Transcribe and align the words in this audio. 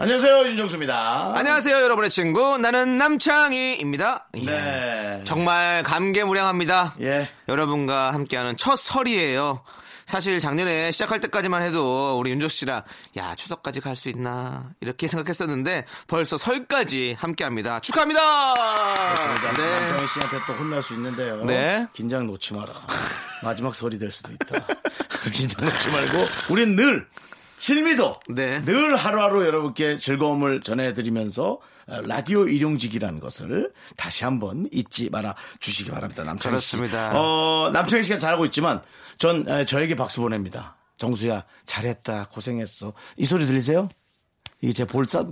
안녕하세요 0.00 0.46
윤정수입니다. 0.50 1.32
안녕하세요, 1.34 1.82
여러분의 1.82 2.08
친구. 2.08 2.56
나는 2.58 2.98
남창희입니다. 2.98 4.28
예. 4.36 4.44
네. 4.44 5.20
정말 5.24 5.82
감개무량합니다. 5.82 6.94
예. 7.00 7.28
여러분과 7.48 8.12
함께하는 8.12 8.56
첫 8.56 8.76
설이에요. 8.76 9.64
사실 10.06 10.38
작년에 10.40 10.92
시작할 10.92 11.18
때까지만 11.18 11.62
해도 11.62 12.16
우리 12.16 12.30
윤조 12.30 12.46
씨랑 12.46 12.82
야 13.16 13.34
추석까지 13.34 13.80
갈 13.80 13.96
수 13.96 14.08
있나 14.08 14.70
이렇게 14.80 15.08
생각했었는데 15.08 15.84
벌써 16.06 16.38
설까지 16.38 17.16
함께합니다. 17.18 17.80
축하합니다. 17.80 18.54
그렇습니다. 18.54 19.52
네. 19.54 19.80
남창희 19.80 20.06
씨한테 20.06 20.38
또 20.46 20.52
혼날 20.52 20.80
수 20.80 20.94
있는데요. 20.94 21.44
네. 21.44 21.84
긴장 21.92 22.24
놓지 22.28 22.54
마라. 22.54 22.72
마지막 23.42 23.74
설이 23.74 23.98
될 23.98 24.12
수도 24.12 24.30
있다. 24.32 24.64
긴장 25.34 25.64
놓지 25.64 25.90
말고 25.90 26.18
우린 26.50 26.76
늘 26.76 27.04
실미도 27.58 28.20
네. 28.30 28.60
늘 28.64 28.96
하루하루 28.96 29.44
여러분께 29.44 29.98
즐거움을 29.98 30.60
전해드리면서 30.62 31.58
어, 31.88 32.00
라디오 32.02 32.46
일용직이라는 32.46 33.20
것을 33.20 33.72
다시 33.96 34.24
한번 34.24 34.68
잊지 34.72 35.10
말아 35.10 35.34
주시기 35.60 35.90
바랍니다. 35.90 36.22
남창희 36.24 36.60
씨. 36.60 36.76
그렇습니다. 36.76 37.12
어, 37.18 37.70
남창희 37.72 38.02
씨가 38.04 38.18
잘하고 38.18 38.44
있지만 38.46 38.82
전 39.18 39.48
에, 39.48 39.64
저에게 39.64 39.94
박수 39.96 40.20
보냅니다. 40.20 40.76
정수야 40.98 41.44
잘했다 41.64 42.28
고생했어. 42.32 42.92
이 43.16 43.24
소리 43.24 43.46
들리세요? 43.46 43.88
이게 44.60 44.72
제 44.72 44.84
볼 44.84 45.24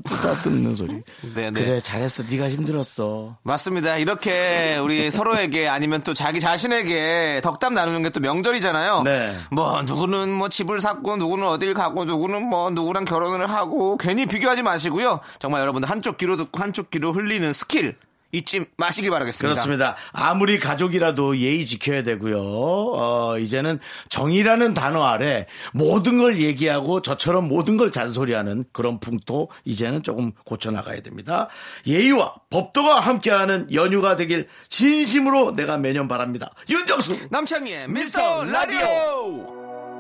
쓰다듬는 0.45 0.75
소리. 0.77 1.03
네, 1.35 1.51
네. 1.51 1.61
그래 1.61 1.81
잘했어. 1.81 2.23
네가 2.23 2.49
힘들었어. 2.49 3.37
맞습니다. 3.43 3.97
이렇게 3.97 4.79
우리 4.81 5.11
서로에게 5.11 5.67
아니면 5.69 6.03
또 6.05 6.15
자기 6.15 6.41
자신에게 6.41 7.41
덕담 7.43 7.75
나누는 7.75 8.03
게 8.05 8.11
또 8.11 8.21
명절이잖아요. 8.21 9.03
네. 9.03 9.33
뭐 9.51 9.83
누구는 9.83 10.31
뭐 10.31 10.49
집을 10.49 10.81
샀고 10.81 11.17
누구는 11.17 11.45
어딜 11.47 11.75
가고 11.75 12.05
누구는 12.05 12.47
뭐 12.47 12.71
누구랑 12.71 13.05
결혼을 13.05 13.51
하고 13.51 13.97
괜히 13.99 14.27
비교하지 14.27 14.63
마시고요. 14.63 15.21
정말 15.41 15.61
여러분들 15.63 15.91
한쪽 15.91 16.17
귀로 16.19 16.37
듣고 16.37 16.63
한쪽 16.63 16.91
귀로 16.91 17.13
흘리는 17.13 17.53
스킬 17.53 17.97
잊지 18.37 18.67
마시기 18.77 19.11
바라겠습니다. 19.11 19.55
그렇습니다. 19.55 19.97
아무리 20.13 20.59
가족이라도 20.59 21.39
예의 21.39 21.65
지켜야 21.67 22.03
되고요. 22.03 22.39
어, 22.39 23.39
이제는 23.39 23.79
정의라는 24.09 24.75
단어 24.75 25.05
아래 25.05 25.47
모든 25.73 26.19
걸 26.19 26.39
얘기하고 26.39 27.03
저처럼 27.03 27.49
모든 27.49 27.77
걸 27.77 27.91
잔소리하는 27.91 28.65
그런 28.73 29.01
풍토 29.01 29.49
이제는 29.65 30.03
조금 30.03 30.33
고쳐나가야 30.45 31.01
됩니다. 31.01 31.49
예의와 31.87 32.35
법도가 32.51 33.01
함께하는 33.01 33.73
연휴가 33.73 34.17
되길 34.17 34.49
진심으로 34.69 35.55
내가 35.57 35.79
매년 35.79 36.09
바랍니다. 36.09 36.51
윤정수 36.69 37.29
남창희의 37.31 37.89
미스터 37.89 38.45
라디오. 38.45 39.96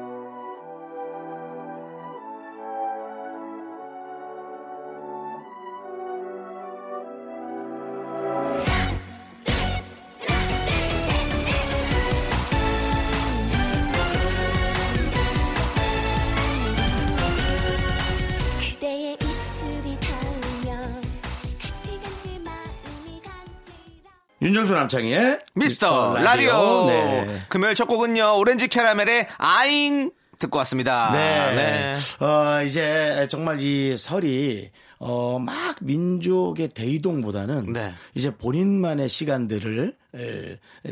윤정수 24.42 24.74
남창희의 24.74 25.38
미스터 25.54 26.16
라디오. 26.18 26.86
네. 26.88 27.42
금요일 27.48 27.74
첫 27.74 27.86
곡은요 27.86 28.36
오렌지 28.36 28.68
캐러멜의 28.68 29.28
아잉 29.38 30.10
듣고 30.38 30.58
왔습니다. 30.58 31.10
네. 31.12 31.94
어, 32.20 32.62
이제 32.62 33.26
정말 33.30 33.60
이 33.60 33.96
설이 33.96 34.70
어, 34.98 35.38
막 35.38 35.76
민족의 35.80 36.68
대이동보다는 36.68 37.72
네. 37.72 37.94
이제 38.14 38.30
본인만의 38.30 39.08
시간들을 39.08 39.88
에, 39.88 39.94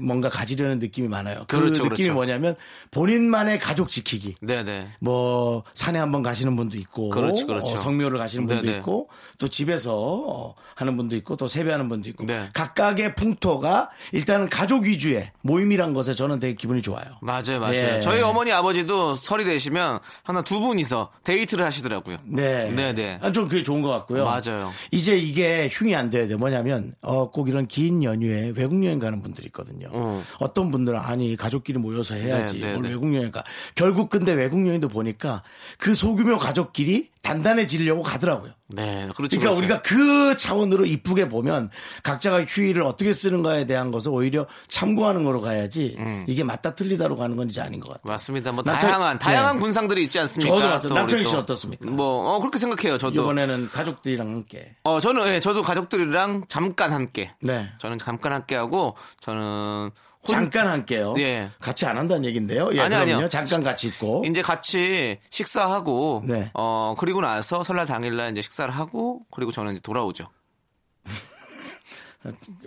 뭔가 0.01 0.29
가지려는 0.29 0.79
느낌이 0.79 1.09
많아요. 1.09 1.45
그 1.47 1.59
그렇죠, 1.59 1.83
느낌이 1.85 1.89
그렇죠. 1.97 2.15
뭐냐면 2.15 2.57
본인만의 2.91 3.59
가족 3.59 3.89
지키기. 3.89 4.35
네네. 4.41 4.89
뭐 5.01 5.65
산에 5.75 5.99
한번 5.99 6.23
가시는 6.23 6.55
분도 6.57 6.77
있고 6.79 7.11
그렇죠, 7.11 7.47
그렇죠. 7.47 7.73
어, 7.73 7.77
성묘를 7.77 8.19
가시는 8.19 8.47
분도 8.47 8.63
네네. 8.63 8.79
있고 8.79 9.09
또 9.39 9.49
집에서 9.49 9.95
어, 9.95 10.55
하는 10.75 10.97
분도 10.97 11.17
있고 11.17 11.37
또 11.37 11.49
세배하는 11.49 11.89
분도 11.89 12.09
있고 12.11 12.25
네. 12.27 12.49
각각의 12.53 13.15
풍토가 13.15 13.91
일단은 14.13 14.49
가족 14.49 14.85
위주의 14.85 15.31
모임이란 15.43 15.95
것에 15.95 16.15
저는 16.15 16.41
되게 16.41 16.55
기분이 16.55 16.83
좋아요. 16.83 17.05
맞아요, 17.21 17.61
맞아요. 17.61 17.75
예. 17.75 18.01
저희 18.01 18.21
어머니 18.23 18.53
아버지도 18.53 19.15
설이 19.15 19.45
되시면 19.45 20.01
하나 20.23 20.43
두 20.43 20.61
분이서 20.61 21.11
데이트를 21.25 21.65
하시더라고요. 21.65 22.19
네. 22.25 22.71
네네. 22.71 23.19
아, 23.23 23.33
좀 23.33 23.49
그게 23.49 23.63
좋은 23.63 23.83
것 23.83 23.89
같고요. 23.89 24.25
맞아요. 24.25 24.73
이제 24.91 25.17
이게 25.17 25.69
흉이 25.71 25.95
안 25.95 26.11
돼야 26.11 26.27
돼. 26.27 26.37
뭐냐면, 26.37 26.95
어, 27.01 27.31
꼭 27.31 27.49
이런 27.49 27.67
긴 27.67 28.03
연휴에 28.03 28.53
외국 28.55 28.85
여행 28.85 28.99
가는 28.99 29.14
분들이 29.23 29.47
있거든요. 29.47 29.89
어. 29.93 30.23
떤 30.55 30.71
분들은 30.71 30.99
아니, 30.99 31.37
가족끼리 31.37 31.79
모여서 31.79 32.15
해야지. 32.15 32.61
네, 32.61 32.67
네, 32.67 32.73
뭘 32.73 32.83
네. 32.83 32.89
외국 32.91 33.15
여행 33.15 33.31
가. 33.31 33.45
결국 33.75 34.11
근데 34.11 34.33
외국 34.33 34.67
여행도 34.67 34.89
보니까 34.89 35.43
그 35.79 35.95
소규모 35.95 36.39
가족끼리 36.39 37.11
단단해지려고 37.23 38.03
가더라고요. 38.03 38.53
네, 38.69 39.09
그렇죠. 39.15 39.39
그러니까 39.39 39.39
그렇죠. 39.39 39.59
우리가 39.59 39.83
그 39.83 40.37
차원으로 40.37 40.87
이쁘게 40.87 41.29
보면 41.29 41.69
각자가 42.03 42.45
휴일을 42.45 42.83
어떻게 42.83 43.13
쓰는가에 43.13 43.67
대한 43.67 43.91
것을 43.91 44.11
오히려 44.11 44.47
참고하는 44.69 45.23
거로 45.23 45.43
가야지 45.43 45.97
이게 46.27 46.43
맞다 46.45 46.75
틀리다로 46.75 47.15
가는 47.17 47.37
건 47.37 47.49
이제 47.49 47.61
아닌 47.61 47.79
것 47.81 47.89
같아요. 47.89 48.03
맞습니다. 48.13 48.53
뭐 48.53 48.65
남창- 48.65 48.81
다양한 48.81 49.19
다양한 49.19 49.57
네. 49.57 49.61
군상들이 49.63 50.05
있지 50.05 50.19
않습니까? 50.19 50.81
저도 50.81 50.95
우리 50.95 51.11
씨는 51.11 51.31
또 51.33 51.39
어떻습니까? 51.41 51.91
뭐 51.91 52.35
어, 52.37 52.41
그렇게 52.41 52.59
생각해요. 52.59 52.97
저도. 52.97 53.21
이번에는 53.23 53.69
가족들이랑 53.71 54.29
함께. 54.29 54.75
어 54.85 54.99
저는 54.99 55.27
예, 55.29 55.41
저도 55.41 55.61
가족들이랑 55.63 56.45
잠깐 56.49 56.93
함께. 56.93 57.33
네. 57.43 57.69
저는 57.79 57.99
잠깐 57.99 58.33
함께 58.33 58.55
하고 58.57 58.97
저는 59.21 59.41
혼- 59.43 59.91
잠깐 60.27 60.69
함께요. 60.69 61.15
예. 61.19 61.51
같이 61.61 61.87
안 61.87 61.97
한다는 61.99 62.25
얘긴데요. 62.25 62.71
예, 62.75 62.81
아니. 62.81 62.95
아니요. 62.95 63.29
잠깐 63.29 63.63
같이 63.63 63.89
있고. 63.89 64.25
이제 64.27 64.43
같이 64.43 65.19
식사하고 65.31 66.23
네. 66.27 66.51
어 66.55 66.95
그리고 66.99 67.21
나서 67.21 67.63
설날 67.63 67.87
당일날 67.87 68.33
이제 68.33 68.43
식사를 68.43 68.73
하고 68.75 69.21
그리고 69.31 69.53
저는 69.53 69.73
이제 69.73 69.81
돌아오죠. 69.81 70.29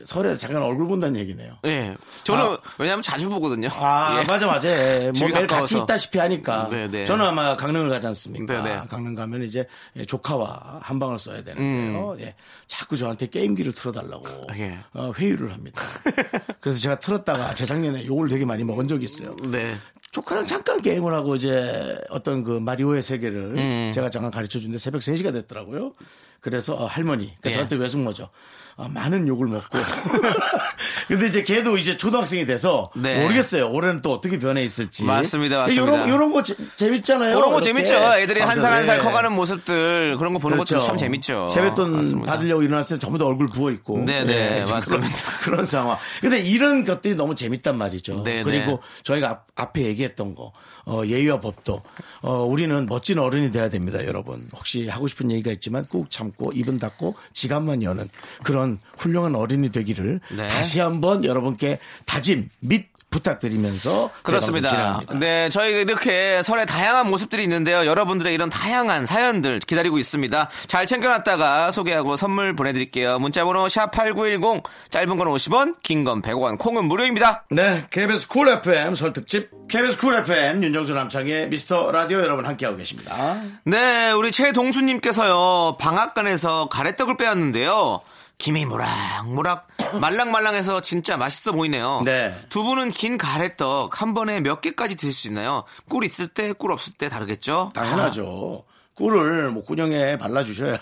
설에 0.06 0.36
잠깐 0.36 0.62
얼굴 0.62 0.88
본다는 0.88 1.20
얘기네요. 1.20 1.58
예. 1.66 1.96
저는 2.24 2.44
아. 2.44 2.58
왜냐하면 2.78 3.02
자주 3.02 3.30
보거든요. 3.30 3.70
아, 3.72 4.20
예. 4.22 4.26
맞아, 4.26 4.46
맞아. 4.48 4.70
예, 4.70 5.12
뭐 5.18 5.28
매일 5.30 5.48
같이. 5.48 5.78
있다시피 5.78 6.20
하니까. 6.20 6.70
네, 6.70 6.88
네. 6.88 7.06
저는 7.06 7.26
아마 7.26 7.56
강릉을 7.56 7.90
가지 7.90 8.08
않습니까? 8.08 8.62
네, 8.62 8.76
네. 8.76 8.82
강릉 8.88 9.16
가면 9.16 9.44
이제 9.44 9.68
조카와 10.08 10.80
한 10.82 11.00
방을 11.00 11.18
써야 11.20 11.44
되는데요. 11.44 12.12
음. 12.12 12.20
예. 12.20 12.36
자꾸 12.68 12.98
저한테 12.98 13.28
게임기를 13.28 13.74
틀어달라고 13.74 14.48
예. 14.58 14.80
어, 14.94 15.12
회유를 15.18 15.52
합니다. 15.54 15.82
그래서 16.62 16.80
제가 16.80 17.00
틀었다가 17.00 17.56
재작년에 17.56 18.06
욕을 18.06 18.30
되게 18.30 18.46
많이 18.46 18.64
먹은 18.64 18.88
적이 18.88 19.06
있어요. 19.06 19.36
네. 19.48 19.76
조카랑 20.12 20.46
잠깐 20.46 20.82
게임을 20.82 21.14
하고 21.14 21.36
이제 21.36 21.98
어떤 22.10 22.44
그 22.44 22.60
마리오의 22.60 23.02
세계를 23.02 23.58
음. 23.58 23.92
제가 23.94 24.10
잠깐 24.10 24.32
가르쳐 24.32 24.60
주는데 24.60 24.78
새벽 24.78 25.02
3시가 25.02 25.34
됐더라고요. 25.34 25.94
그래서 26.40 26.76
어, 26.76 26.86
할머니, 26.86 27.26
그러니까 27.26 27.50
예. 27.50 27.54
저한테 27.54 27.76
외숙모죠. 27.76 28.30
어, 28.78 28.88
많은 28.90 29.28
욕을 29.28 29.48
먹고. 29.48 29.68
근데 31.08 31.28
이제 31.28 31.44
걔도 31.44 31.78
이제 31.78 31.98
초등학생이 31.98 32.46
돼서 32.46 32.92
네. 32.96 33.22
모르겠어요. 33.24 33.70
올해는 33.72 34.02
또 34.04 34.12
어떻게 34.14 34.38
변해 34.38 34.64
있을지. 34.64 35.04
맞습니다, 35.04 35.62
맞습니다. 35.62 36.08
요런 36.10 36.32
거 36.32 36.44
재, 36.44 36.54
재밌잖아요. 36.76 37.36
그런 37.36 37.50
거 37.52 37.60
이렇게. 37.60 37.70
재밌죠. 37.84 37.96
애들이 38.20 38.40
한 38.42 38.62
살 38.62 38.72
한살 38.74 39.00
예. 39.00 39.02
커가는 39.02 39.32
모습들 39.34 40.18
그런 40.18 40.34
거 40.34 40.40
보는 40.40 40.58
그렇죠. 40.58 40.76
것도 40.76 40.86
참 40.88 40.98
재밌죠. 40.98 41.50
세뱃돈 41.50 41.92
맞습니다. 41.96 42.32
받으려고 42.34 42.62
일어났을 42.64 42.98
때 42.98 43.02
전부 43.02 43.18
다 43.18 43.26
얼굴 43.26 43.48
부어 43.50 43.72
있고. 43.72 44.04
네네, 44.06 44.66
지금 44.66 44.74
맞습니다. 44.76 45.08
그런, 45.08 45.12
그런 45.42 45.66
상황. 45.66 45.98
근데 46.22 46.40
이런 46.40 46.86
것들이 46.86 47.16
너무 47.16 47.34
재밌단 47.36 47.78
말이죠. 47.78 48.24
네네. 48.24 48.44
그리고 48.44 48.80
저희가 49.04 49.30
앞, 49.30 49.48
앞에 49.56 49.82
얘기했던 49.86 50.36
거, 50.36 50.52
어, 50.88 51.06
예의와 51.06 51.42
법도, 51.42 51.82
어, 52.22 52.44
우리는 52.46 52.86
멋진 52.88 53.20
어른이 53.20 53.52
돼야 53.52 53.70
됩니다, 53.70 54.06
여러분. 54.06 54.48
혹시 54.54 54.88
하고 54.88 55.08
싶은 55.08 55.30
얘기가 55.32 55.52
있지만 55.52 55.86
꾹 55.86 56.10
참고 56.10 56.50
입은 56.54 56.78
닫고 56.78 57.16
지갑만 57.34 57.84
여는 57.84 58.08
그런 58.44 58.80
훌륭한 58.98 59.36
어른이 59.36 59.72
되기를 59.72 60.22
네. 60.38 60.48
다시 60.48 60.80
한번 60.80 61.26
여러분께 61.26 61.78
다짐 62.06 62.50
및 62.62 62.88
부탁드리면서 63.18 64.12
그렇습니다. 64.24 65.02
네, 65.20 65.50
저희가 65.50 65.80
이렇게 65.80 66.42
설에 66.44 66.66
다양한 66.66 67.10
모습들이 67.10 67.44
있는데요. 67.44 67.86
여러분들의 67.86 68.34
이런 68.34 68.50
다양한 68.50 69.06
사연들 69.06 69.60
기다리고 69.60 69.98
있습니다. 69.98 70.50
잘 70.68 70.86
챙겨놨다가 70.86 71.72
소개하고 71.72 72.18
선물 72.18 72.56
보내드릴게요. 72.56 73.20
문자번호 73.20 73.68
샵 73.70 73.92
8910, 73.92 74.64
짧은 74.90 75.18
건 75.18 75.28
50원, 75.28 75.76
긴 75.84 76.04
건 76.04 76.22
100원, 76.22 76.58
콩은 76.60 76.86
무료입니다. 76.86 77.46
네, 77.50 77.86
KBS 77.90 78.28
쿨 78.28 78.48
FM 78.50 78.96
설 78.96 79.12
특집 79.14 79.50
KBS 79.68 79.98
쿨 79.98 80.16
FM 80.16 80.64
윤정수 80.64 80.94
남창희의 80.94 81.50
미스터 81.50 81.92
라디오 81.92 82.20
여러분 82.20 82.46
함께하고 82.46 82.78
계십니다. 82.78 83.36
네, 83.66 84.12
우리 84.12 84.32
최동수님께서요, 84.32 85.78
방앗간에서 85.80 86.70
가래떡을 86.70 87.18
빼왔는데요. 87.18 88.02
김이 88.38 88.66
모락모락 88.66 89.68
말랑말랑해서 90.00 90.82
진짜 90.82 91.18
맛있어 91.18 91.52
보이네요. 91.52 92.02
네. 92.06 92.36
두 92.50 92.64
분은 92.64 92.90
긴 92.90 93.18
가래떡 93.18 94.02
한 94.02 94.14
번에 94.14 94.42
몇 94.42 94.62
개까지 94.62 94.96
드실 94.96 95.14
수 95.14 95.28
있나요? 95.28 95.64
꿀 95.90 96.04
있을 96.04 96.28
때, 96.28 96.54
꿀 96.54 96.72
없을 96.72 96.94
때 96.94 97.10
다르겠죠? 97.10 97.72
당연하죠. 97.74 98.64
꿀을 98.96 99.52
목구멍에 99.52 100.18
발라주셔야 100.18 100.78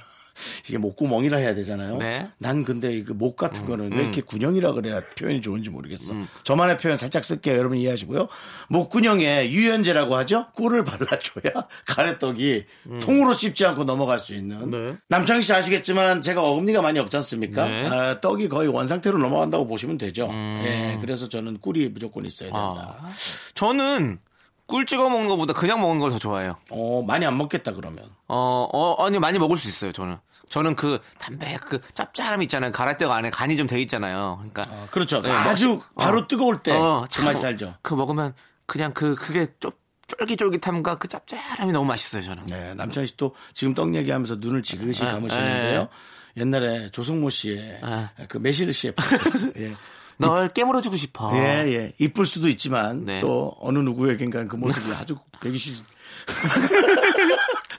이게 0.68 0.78
목구멍이라 0.78 1.38
해야 1.38 1.56
되잖아요. 1.56 1.98
네. 1.98 2.28
난 2.38 2.64
근데 2.64 3.02
그 3.04 3.14
목 3.16 3.38
같은 3.38 3.66
거는 3.66 3.94
왜 3.94 4.02
이렇게 4.04 4.22
구녕이라 4.22 4.74
그래야 4.74 5.02
표현이 5.18 5.42
좋은지 5.42 5.70
모르겠어. 5.70 6.14
음. 6.14 6.28
저만의 6.44 6.78
표현 6.78 6.98
살짝 6.98 7.24
쓸게요. 7.24 7.58
여러분 7.58 7.78
이해하시고요. 7.78 8.28
목구멍에 8.70 9.50
유연제라고 9.52 10.16
하죠. 10.18 10.48
꿀을 10.54 10.84
발라줘야 10.84 11.68
가래떡이 11.88 12.66
통으로 13.02 13.34
씹지 13.34 13.66
않고 13.66 13.86
넘어갈 13.86 14.20
수 14.20 14.36
있는. 14.36 14.58
음. 14.64 14.72
네. 14.72 14.98
남창희 15.10 15.42
씨 15.42 15.54
아시겠지만 15.54 16.22
제가 16.22 16.44
어금니가 16.44 16.82
많이 16.82 17.00
없지 17.00 17.16
않습니까? 17.18 17.66
네. 17.66 17.88
음. 17.88 17.92
아, 17.92 18.20
떡이 18.20 18.50
거의 18.50 18.68
원상태로 18.68 19.18
넘어간다고 19.18 19.66
보시면 19.68 19.98
되죠. 19.98 20.30
예, 20.32 20.98
그래서 21.02 21.30
저는 21.30 21.60
꿀이 21.60 21.90
무조건 21.90 22.26
있어야 22.26 22.50
된다. 22.50 22.98
아. 23.02 23.10
저는 23.54 24.20
꿀 24.68 24.86
찍어 24.86 25.10
먹는 25.10 25.28
것보다 25.28 25.54
그냥 25.54 25.80
먹는 25.82 26.00
걸 26.00 26.12
더 26.12 26.18
좋아해요. 26.20 26.56
어, 26.70 27.04
많이 27.06 27.26
안 27.26 27.38
먹겠다 27.38 27.74
그러면. 27.74 28.06
어, 28.28 28.68
어, 28.72 29.06
아니, 29.06 29.20
많이 29.20 29.38
먹을 29.40 29.58
수 29.58 29.68
있어요, 29.68 29.92
저는. 29.92 30.18
저는 30.50 30.76
그 30.76 31.00
담배, 31.18 31.56
그 31.62 31.80
짭짤함 31.94 32.42
있잖아요. 32.44 32.72
가래떡 32.72 33.12
안에 33.12 33.30
간이 33.32 33.58
좀 33.58 33.68
돼 33.68 33.80
있잖아요. 33.82 34.38
그러니까. 34.40 34.64
아, 34.74 34.88
그렇죠. 34.92 35.22
네, 35.22 35.32
아주 35.32 35.70
먹- 35.70 35.96
바로 35.96 36.20
어. 36.22 36.28
뜨거울 36.28 36.62
때 36.62 36.72
어, 36.72 37.02
그 37.04 37.10
참, 37.10 37.26
맛이 37.26 37.42
살죠. 37.42 37.76
그 37.82 37.94
먹으면 37.96 38.34
그냥 38.68 38.94
그, 38.94 39.16
그게 39.16 39.48
좀 39.60 39.72
쫄깃쫄깃함과 40.08 40.96
그 41.00 41.08
짭짤함이 41.08 41.72
너무 41.72 41.86
맛있어요, 41.88 42.22
저는. 42.22 42.46
네, 42.46 42.74
남창희 42.76 43.08
씨또 43.08 43.34
지금 43.56 43.74
떡 43.74 43.96
얘기하면서 43.96 44.36
눈을 44.38 44.62
지그시 44.64 45.04
네, 45.04 45.12
감으시는데요. 45.12 45.90
옛날에 46.38 46.90
조성모 46.92 47.30
씨의 47.32 47.80
네. 48.18 48.26
그 48.28 48.38
매실 48.38 48.72
씨의. 48.74 48.94
예. 49.58 49.76
널 50.18 50.50
깨물어주고 50.50 50.96
싶어. 50.96 51.32
예, 51.38 51.40
예. 51.74 51.94
이쁠 52.00 52.26
수도 52.26 52.48
있지만 52.48 53.06
네. 53.06 53.20
또 53.20 53.56
어느 53.60 53.80
누구에겐가 53.80 54.46
그 54.46 54.56
모습이 54.56 54.92
아주 54.94 55.18
배기 55.42 55.58
싫 55.58 55.76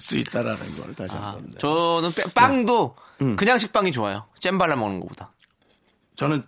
수 0.00 0.16
있다라는 0.16 0.76
걸 0.76 0.94
다시 0.94 1.12
아, 1.14 1.28
한번. 1.32 1.50
네. 1.50 1.58
저는 1.58 2.10
빼- 2.12 2.22
빵도 2.34 2.94
그냥 3.36 3.58
식빵이 3.58 3.90
좋아요. 3.92 4.24
잼 4.38 4.58
발라 4.58 4.76
먹는 4.76 5.00
것보다. 5.00 5.32
저는 6.16 6.44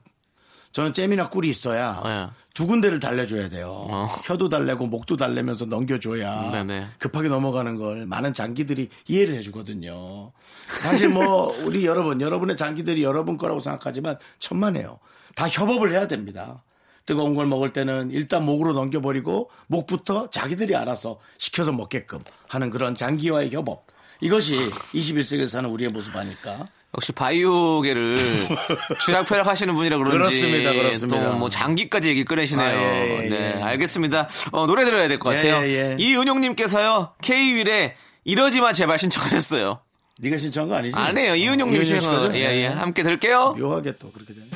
저는 0.72 0.92
잼이나 0.92 1.28
꿀이 1.28 1.48
있어야 1.48 2.00
네. 2.04 2.28
두 2.54 2.66
군데를 2.66 3.00
달래줘야 3.00 3.48
돼요. 3.48 3.86
어. 3.88 4.06
혀도 4.24 4.48
달래고 4.48 4.86
목도 4.86 5.16
달래면서 5.16 5.64
넘겨줘야 5.64 6.50
네네. 6.52 6.88
급하게 6.98 7.28
넘어가는 7.28 7.76
걸 7.76 8.06
많은 8.06 8.32
장기들이 8.34 8.88
이해를 9.08 9.34
해주거든요. 9.36 10.32
사실 10.66 11.08
뭐 11.08 11.56
우리 11.64 11.84
여러분 11.86 12.20
여러분의 12.20 12.56
장기들이 12.56 13.02
여러분 13.02 13.36
거라고 13.38 13.60
생각하지만 13.60 14.18
천만에요. 14.40 14.98
다 15.38 15.46
협업을 15.48 15.92
해야 15.92 16.08
됩니다. 16.08 16.64
뜨거운 17.06 17.36
걸 17.36 17.46
먹을 17.46 17.72
때는 17.72 18.10
일단 18.10 18.44
목으로 18.44 18.72
넘겨버리고 18.72 19.50
목부터 19.68 20.28
자기들이 20.30 20.74
알아서 20.74 21.20
시켜서 21.38 21.70
먹게끔 21.70 22.18
하는 22.48 22.70
그런 22.70 22.96
장기와의 22.96 23.52
협업. 23.52 23.86
이것이 24.20 24.56
21세기에 24.94 25.46
사는 25.48 25.70
우리의 25.70 25.90
모습 25.90 26.16
아닐까? 26.16 26.64
역시 26.96 27.12
바이오계를 27.12 28.16
쥐락펴락 29.06 29.46
하시는 29.46 29.72
분이라 29.76 29.98
그런지 29.98 30.18
그렇습니다, 30.18 30.72
그렇습니다. 30.72 31.30
또 31.32 31.38
뭐 31.38 31.48
장기까지 31.48 32.08
얘기를 32.08 32.24
꺼내시네요. 32.24 32.66
아, 32.66 32.72
예, 32.96 33.24
예, 33.24 33.28
네, 33.28 33.54
예. 33.58 33.62
알겠습니다. 33.62 34.28
어, 34.50 34.66
노래 34.66 34.84
들어야 34.84 35.06
될것 35.06 35.32
예, 35.34 35.36
같아요. 35.52 35.68
예, 35.68 35.92
예. 35.92 35.96
이은용님께서요 36.00 37.12
K-윌의 37.22 37.94
이러지 38.24 38.60
마 38.60 38.72
제발 38.72 38.98
신청하셨어요. 38.98 39.78
네가 40.18 40.36
신청한 40.36 40.68
거 40.68 40.74
아니지? 40.74 40.96
안 40.98 41.16
해요. 41.16 41.36
이은용님 41.36 41.74
이은용 41.80 41.84
신청. 41.84 42.34
예, 42.34 42.40
예. 42.40 42.68
네. 42.70 42.74
함께 42.74 43.04
들을게요. 43.04 43.54
묘하게 43.56 43.94
또 43.98 44.10
그렇게 44.10 44.34
되네. 44.34 44.46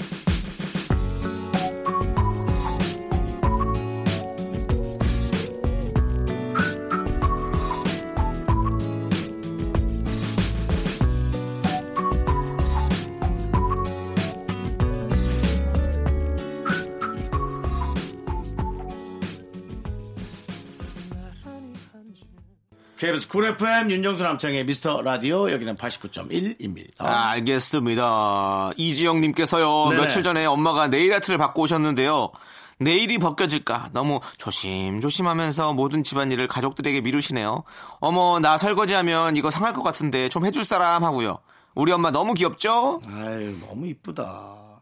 KBS 23.02 23.26
쿨 23.26 23.44
FM 23.46 23.90
윤정수 23.90 24.22
남창희의 24.22 24.64
미스터 24.64 25.02
라디오 25.02 25.50
여기는 25.50 25.74
89.1입니다. 25.74 26.92
아, 26.98 27.30
알겠습니다. 27.30 28.70
이지영님께서요, 28.76 29.88
네네. 29.88 30.00
며칠 30.00 30.22
전에 30.22 30.46
엄마가 30.46 30.86
네일 30.86 31.12
아트를 31.14 31.36
받고 31.36 31.62
오셨는데요. 31.62 32.30
네일이 32.78 33.18
벗겨질까 33.18 33.90
너무 33.92 34.20
조심조심하면서 34.38 35.72
모든 35.72 36.04
집안일을 36.04 36.46
가족들에게 36.46 37.00
미루시네요. 37.00 37.64
어머 37.98 38.38
나 38.38 38.56
설거지하면 38.56 39.34
이거 39.34 39.50
상할 39.50 39.72
것 39.72 39.82
같은데 39.82 40.28
좀 40.28 40.46
해줄 40.46 40.64
사람 40.64 41.02
하고요. 41.02 41.40
우리 41.74 41.90
엄마 41.90 42.12
너무 42.12 42.34
귀엽죠? 42.34 43.00
아유, 43.08 43.56
너무 43.66 43.88
이쁘다. 43.88 44.80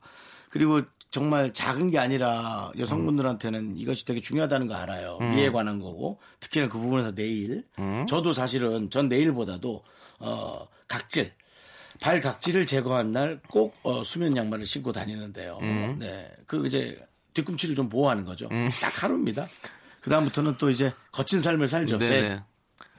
그리고 0.51 0.83
정말 1.11 1.53
작은 1.53 1.91
게 1.91 1.99
아니라 1.99 2.71
여성분들한테는 2.79 3.77
이것이 3.79 4.05
되게 4.05 4.21
중요하다는 4.21 4.69
거 4.69 4.75
알아요. 4.75 5.19
미에 5.19 5.51
관한 5.51 5.81
거고. 5.81 6.21
특히나 6.39 6.69
그 6.69 6.79
부분에서 6.79 7.15
네일. 7.15 7.65
저도 8.09 8.33
사실은 8.33 8.91
전 8.91 9.09
네일보다도, 9.09 9.83
어, 10.21 10.69
각질. 10.89 11.33
발 12.01 12.21
각질을 12.21 12.65
제거한 12.65 13.13
날 13.13 13.41
꼭 13.49 13.77
어, 13.83 14.03
수면 14.05 14.37
양말을 14.37 14.65
신고 14.65 14.91
다니는데요. 14.93 15.59
네. 15.99 16.31
그 16.47 16.67
이제 16.67 16.99
뒤꿈치를 17.35 17.75
좀 17.75 17.89
보호하는 17.89 18.25
거죠. 18.25 18.49
딱 18.81 19.03
하루입니다. 19.03 19.47
그 20.01 20.09
다음부터는 20.11 20.55
또 20.59 20.71
이제 20.71 20.93
거친 21.13 21.41
삶을 21.41 21.69
살죠. 21.69 21.99
제 21.99 22.05
네네. 22.07 22.43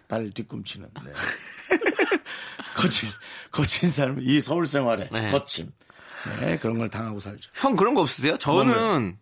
발 0.07 0.29
뒤꿈치는. 0.31 0.89
네. 1.05 1.11
거친, 2.75 3.09
거친 3.51 3.89
삶, 3.91 4.17
이 4.21 4.39
서울 4.41 4.65
생활에 4.65 5.07
네. 5.11 5.31
거침. 5.31 5.71
네, 6.39 6.57
그런 6.57 6.77
걸 6.77 6.89
당하고 6.89 7.19
살죠. 7.19 7.49
형 7.53 7.75
그런 7.75 7.93
거 7.93 8.01
없으세요? 8.01 8.37
저는 8.37 9.17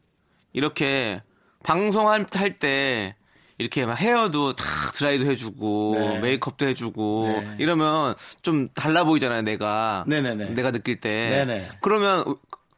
이렇게 0.53 1.21
방송할 1.63 2.25
할때 2.31 3.15
이렇게 3.57 3.85
막 3.85 3.95
헤어도 3.95 4.55
다 4.55 4.65
드라이도 4.93 5.25
해주고 5.25 5.95
네. 5.95 6.19
메이크업도 6.19 6.65
해주고 6.65 7.41
네. 7.43 7.55
이러면 7.59 8.15
좀 8.41 8.69
달라 8.69 9.03
보이잖아요 9.03 9.41
내가 9.41 10.05
네네네. 10.07 10.51
내가 10.51 10.71
느낄 10.71 10.99
때 10.99 11.45
네네. 11.45 11.69
그러면 11.81 12.23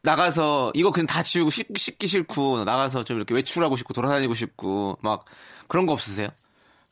나가서 0.02 0.72
이거 0.74 0.92
그냥 0.92 1.06
다 1.06 1.22
지우고 1.22 1.52
씻, 1.52 1.68
씻기 1.78 2.08
싫고 2.08 2.64
나가서 2.64 3.04
좀 3.04 3.18
이렇게 3.18 3.36
외출하고 3.36 3.76
싶고 3.76 3.94
돌아다니고 3.94 4.34
싶고 4.34 4.98
막 5.02 5.26
그런 5.68 5.86
거 5.86 5.94
없으세요? 5.94 6.30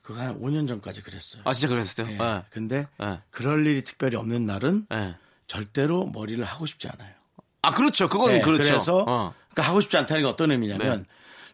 그거 0.04 0.22
한 0.22 0.40
5년 0.40 0.68
전까지 0.68 1.02
그랬어요. 1.02 1.42
아 1.46 1.54
진짜 1.54 1.68
그랬어요? 1.68 2.08
예. 2.12 2.18
네. 2.18 2.44
근데 2.52 2.88
네. 3.00 3.20
그럴 3.32 3.66
일이 3.66 3.84
특별히 3.84 4.18
없는 4.18 4.46
날은 4.46 4.86
네. 4.90 5.16
절대로 5.48 6.06
머리를 6.06 6.44
하고 6.46 6.68
싶지 6.68 6.88
않아요. 6.88 7.19
아 7.62 7.72
그렇죠 7.72 8.08
그건 8.08 8.32
네, 8.34 8.42
그렇죠. 8.42 8.63
그래서 8.63 8.98
어. 9.08 9.34
그러니까 9.54 9.70
하고 9.70 9.82
싶지 9.82 9.98
않다는 9.98 10.24
게 10.24 10.28
어떤 10.28 10.51
의미냐면 10.51 11.06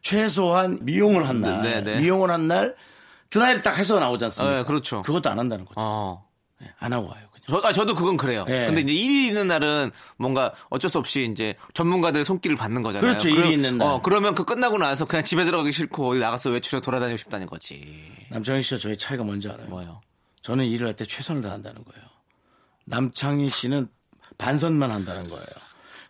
최소한 0.01 0.79
미용을 0.83 1.27
한 1.27 1.41
날, 1.41 1.61
네, 1.61 1.81
네. 1.81 1.99
미용을 1.99 2.29
한 2.29 2.47
날 2.47 2.75
드라이를 3.31 3.63
딱 3.63 3.77
해서 3.77 3.99
나오지 3.99 4.23
않습니까? 4.25 4.57
네, 4.57 4.63
그렇죠. 4.63 5.01
그것도 5.01 5.29
안 5.29 5.39
한다는 5.39 5.65
거죠. 5.65 5.73
어. 5.77 6.25
네, 6.61 6.69
안 6.79 6.93
하고 6.93 7.07
와요. 7.07 7.25
그냥. 7.33 7.61
저, 7.61 7.67
아, 7.67 7.73
저도 7.73 7.95
그건 7.95 8.17
그래요. 8.17 8.45
예. 8.47 8.65
근데 8.67 8.81
이제 8.81 8.93
일이 8.93 9.27
있는 9.27 9.47
날은 9.47 9.91
뭔가 10.17 10.53
어쩔 10.69 10.89
수 10.91 10.99
없이 10.99 11.27
이제 11.31 11.55
전문가들의 11.73 12.23
손길을 12.23 12.55
받는 12.55 12.83
거잖아요. 12.83 13.01
그렇죠, 13.09 13.27
일이 13.27 13.37
그럼- 13.37 13.51
있는 13.51 13.77
날. 13.79 13.87
어, 13.87 14.01
그러면 14.01 14.35
그 14.35 14.45
끝나고 14.45 14.77
나서 14.77 15.05
그냥 15.05 15.23
집에 15.25 15.43
들어가기 15.43 15.71
싫고 15.71 16.07
어디 16.07 16.19
나가서 16.19 16.51
외출해 16.51 16.81
돌아다니고 16.81 17.17
싶다는 17.17 17.47
거지. 17.47 17.83
남창희 18.29 18.61
씨와 18.61 18.79
저의 18.79 18.95
차이가 18.97 19.23
뭔지 19.23 19.49
알아요? 19.49 19.67
뭐요? 19.67 20.01
저는 20.43 20.65
일을 20.65 20.87
할 20.87 20.95
때 20.95 21.03
최선을 21.05 21.41
다한다는 21.41 21.83
거예요. 21.83 22.05
남창희 22.85 23.49
씨는 23.49 23.87
반선만 24.37 24.91
한다는 24.91 25.29
거예요. 25.29 25.45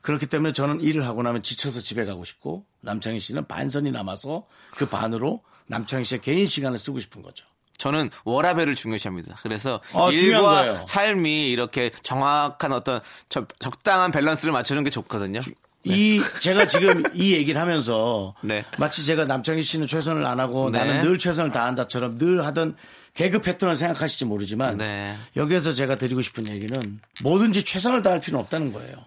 그렇기 0.06 0.28
때문에 0.28 0.54
저는 0.54 0.82
일을 0.82 1.08
하고 1.08 1.24
나면 1.24 1.42
지쳐서 1.42 1.80
집에 1.82 2.06
가고 2.06 2.26
싶고 2.26 2.64
남창희 2.82 3.20
씨는 3.20 3.48
반선이 3.48 3.92
남아서 3.92 4.46
그 4.70 4.88
반으로 4.88 5.42
남창희 5.66 6.06
씨의 6.06 6.22
개인 6.22 6.46
시간을 6.46 6.78
쓰고 6.78 7.00
싶은 7.00 7.24
거죠. 7.24 7.48
저는 7.80 8.12
워라벨을 8.24 8.76
중요시합니다. 8.76 9.38
그래서 9.42 9.82
어, 9.94 10.12
일과. 10.12 10.86
삶이 10.86 11.50
이렇게 11.50 11.90
정확한 12.04 12.72
어떤 12.72 13.02
적, 13.30 13.48
적당한 13.60 14.12
밸런스를 14.12 14.54
맞추는 14.54 14.84
게 14.84 14.92
좋거든요. 14.92 15.40
이 15.84 16.22
제가 16.40 16.68
지금 16.68 17.04
이 17.16 17.34
얘기를 17.34 17.60
하면서 17.60 18.36
네. 18.44 18.64
마치 18.78 19.04
제가 19.06 19.26
남창희 19.26 19.64
씨는 19.64 19.88
최선을 19.88 20.24
안 20.24 20.40
하고 20.40 20.70
네. 20.70 20.78
나는 20.78 21.02
늘 21.02 21.18
최선을 21.18 21.52
다한다처럼 21.52 22.20
늘 22.20 22.46
하던 22.46 22.78
개그 23.16 23.42
패턴을 23.42 23.76
생각하실지 23.76 24.26
모르지만 24.26 24.78
네. 24.78 25.18
여기에서 25.36 25.74
제가 25.74 25.96
드리고 25.96 26.22
싶은 26.22 26.48
얘기는 26.48 27.00
뭐든지 27.24 27.64
최선을 27.64 28.04
다할 28.04 28.20
필요는 28.20 28.44
없다는 28.44 28.72
거예요. 28.72 28.98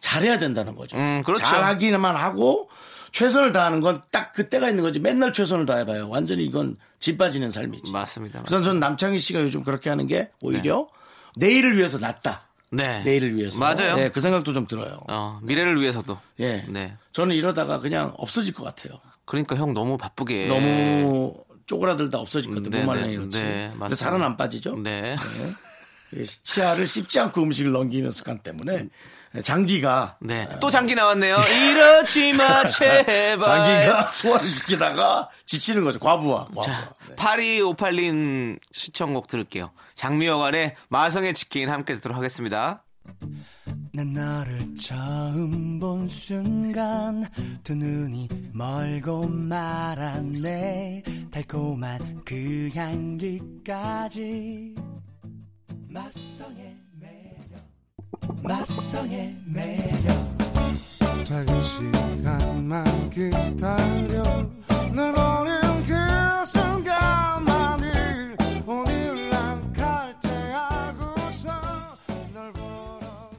잘해야 0.00 0.38
된다는 0.38 0.74
거죠. 0.74 0.96
음, 0.96 1.22
그렇죠. 1.24 1.44
잘하기만 1.44 2.16
하고 2.16 2.68
최선을 3.12 3.52
다하는 3.52 3.80
건 3.80 4.00
딱 4.10 4.32
그때가 4.32 4.68
있는 4.68 4.82
거지. 4.82 4.98
맨날 5.00 5.32
최선을 5.32 5.66
다해봐요. 5.66 6.08
완전히 6.08 6.44
이건 6.44 6.76
집 6.98 7.18
빠지는 7.18 7.50
삶이지. 7.50 7.92
맞습니다. 7.92 8.42
그래서 8.46 8.62
저는 8.64 8.80
남창희 8.80 9.18
씨가 9.18 9.40
요즘 9.42 9.62
그렇게 9.64 9.88
하는 9.90 10.06
게 10.06 10.30
오히려 10.42 10.86
내일을 11.36 11.76
위해서 11.76 11.98
낫다. 11.98 12.42
네. 12.72 13.02
내일을 13.02 13.36
위해서. 13.36 13.58
맞아요. 13.58 13.96
네, 13.96 14.10
그 14.10 14.20
생각도 14.20 14.52
좀 14.52 14.66
들어요. 14.66 15.00
어, 15.08 15.40
미래를 15.42 15.80
위해서도. 15.80 16.18
예. 16.40 16.64
네. 16.68 16.96
저는 17.12 17.34
이러다가 17.34 17.80
그냥 17.80 18.14
없어질 18.16 18.54
것 18.54 18.62
같아요. 18.64 19.00
그러니까 19.24 19.56
형 19.56 19.74
너무 19.74 19.96
바쁘게. 19.98 20.46
너무 20.46 21.34
쪼그라들다 21.66 22.18
없어지거든요. 22.18 22.70
네, 22.70 22.78
몸만 22.78 23.00
네, 23.02 23.08
네, 23.08 23.16
그렇지. 23.16 23.38
네, 23.38 23.44
근데 23.44 23.66
맞습니다. 23.76 23.96
살은 23.96 24.22
안 24.22 24.36
빠지죠. 24.36 24.76
네. 24.76 25.16
네. 26.12 26.24
치아를 26.24 26.86
씹지 26.86 27.18
않고 27.20 27.42
음식을 27.42 27.72
넘기는 27.72 28.10
습관 28.12 28.38
때문에 28.40 28.88
장기가 29.42 30.16
네. 30.20 30.48
또 30.60 30.70
장기 30.70 30.94
나왔네요. 30.94 31.36
이러지 31.46 32.32
마, 32.32 32.64
제발. 32.64 33.38
장기가 33.40 34.02
소화를 34.12 34.48
시키다가 34.48 35.28
지치는 35.46 35.84
거죠. 35.84 36.00
과부하. 36.00 36.46
과부하. 36.46 36.64
자, 36.66 36.94
네. 37.08 37.14
8258님 37.14 38.58
시청곡 38.72 39.28
들을게요. 39.28 39.70
장미여관의 39.94 40.74
마성의 40.88 41.34
치킨 41.34 41.68
함께 41.70 41.94
듣도록 41.94 42.16
하겠습니다. 42.16 42.82
난 43.92 44.12
너를 44.12 44.58
처음 44.80 45.80
본 45.80 46.06
순간 46.08 47.26
두 47.64 47.74
눈이 47.74 48.28
멀고 48.52 49.26
말았네 49.26 51.02
달콤한 51.30 52.22
그 52.24 52.70
향기까지 52.74 54.14
맛성의 55.88 56.79
맛성의 58.42 59.34
매력 59.46 60.38
퇴근 61.26 61.62
시간만 61.62 63.10
기다려 63.10 64.22
널 64.92 65.12
보는 65.12 65.60
그 65.86 65.94
순간만이 66.46 67.84
오늘 68.66 69.30
난 69.30 69.72
칼퇴하고서 69.72 71.50
널 72.34 72.52
보러 72.52 73.30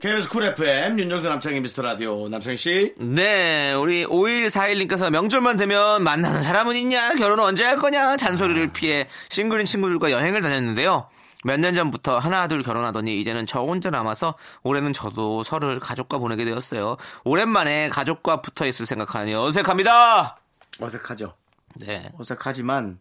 KBS 0.00 0.28
쿨 0.30 0.44
FM 0.44 0.98
윤정수 0.98 1.28
남창희 1.28 1.60
미스터 1.60 1.82
라디오 1.82 2.28
남창희 2.28 2.56
씨. 2.56 2.94
네, 2.98 3.72
우리 3.74 4.06
5141님께서 4.06 5.10
명절만 5.10 5.56
되면 5.58 6.02
만나는 6.02 6.42
사람은 6.42 6.76
있냐? 6.76 7.14
결혼 7.14 7.40
언제 7.40 7.64
할 7.64 7.76
거냐? 7.76 8.16
잔소리를 8.16 8.72
피해 8.72 9.06
싱글인 9.28 9.66
친구들과 9.66 10.10
여행을 10.10 10.40
다녔는데요. 10.40 11.08
몇 11.48 11.58
년 11.58 11.74
전부터 11.74 12.18
하나 12.18 12.46
둘 12.46 12.62
결혼하더니 12.62 13.18
이제는 13.20 13.46
저 13.46 13.60
혼자 13.62 13.88
남아서 13.90 14.34
올해는 14.62 14.92
저도 14.92 15.42
설을 15.42 15.80
가족과 15.80 16.18
보내게 16.18 16.44
되었어요. 16.44 16.96
오랜만에 17.24 17.88
가족과 17.88 18.42
붙어 18.42 18.66
있을 18.66 18.84
생각하니 18.86 19.34
어색합니다. 19.34 20.38
어색하죠. 20.78 21.32
네. 21.76 22.10
어색하지만 22.18 22.98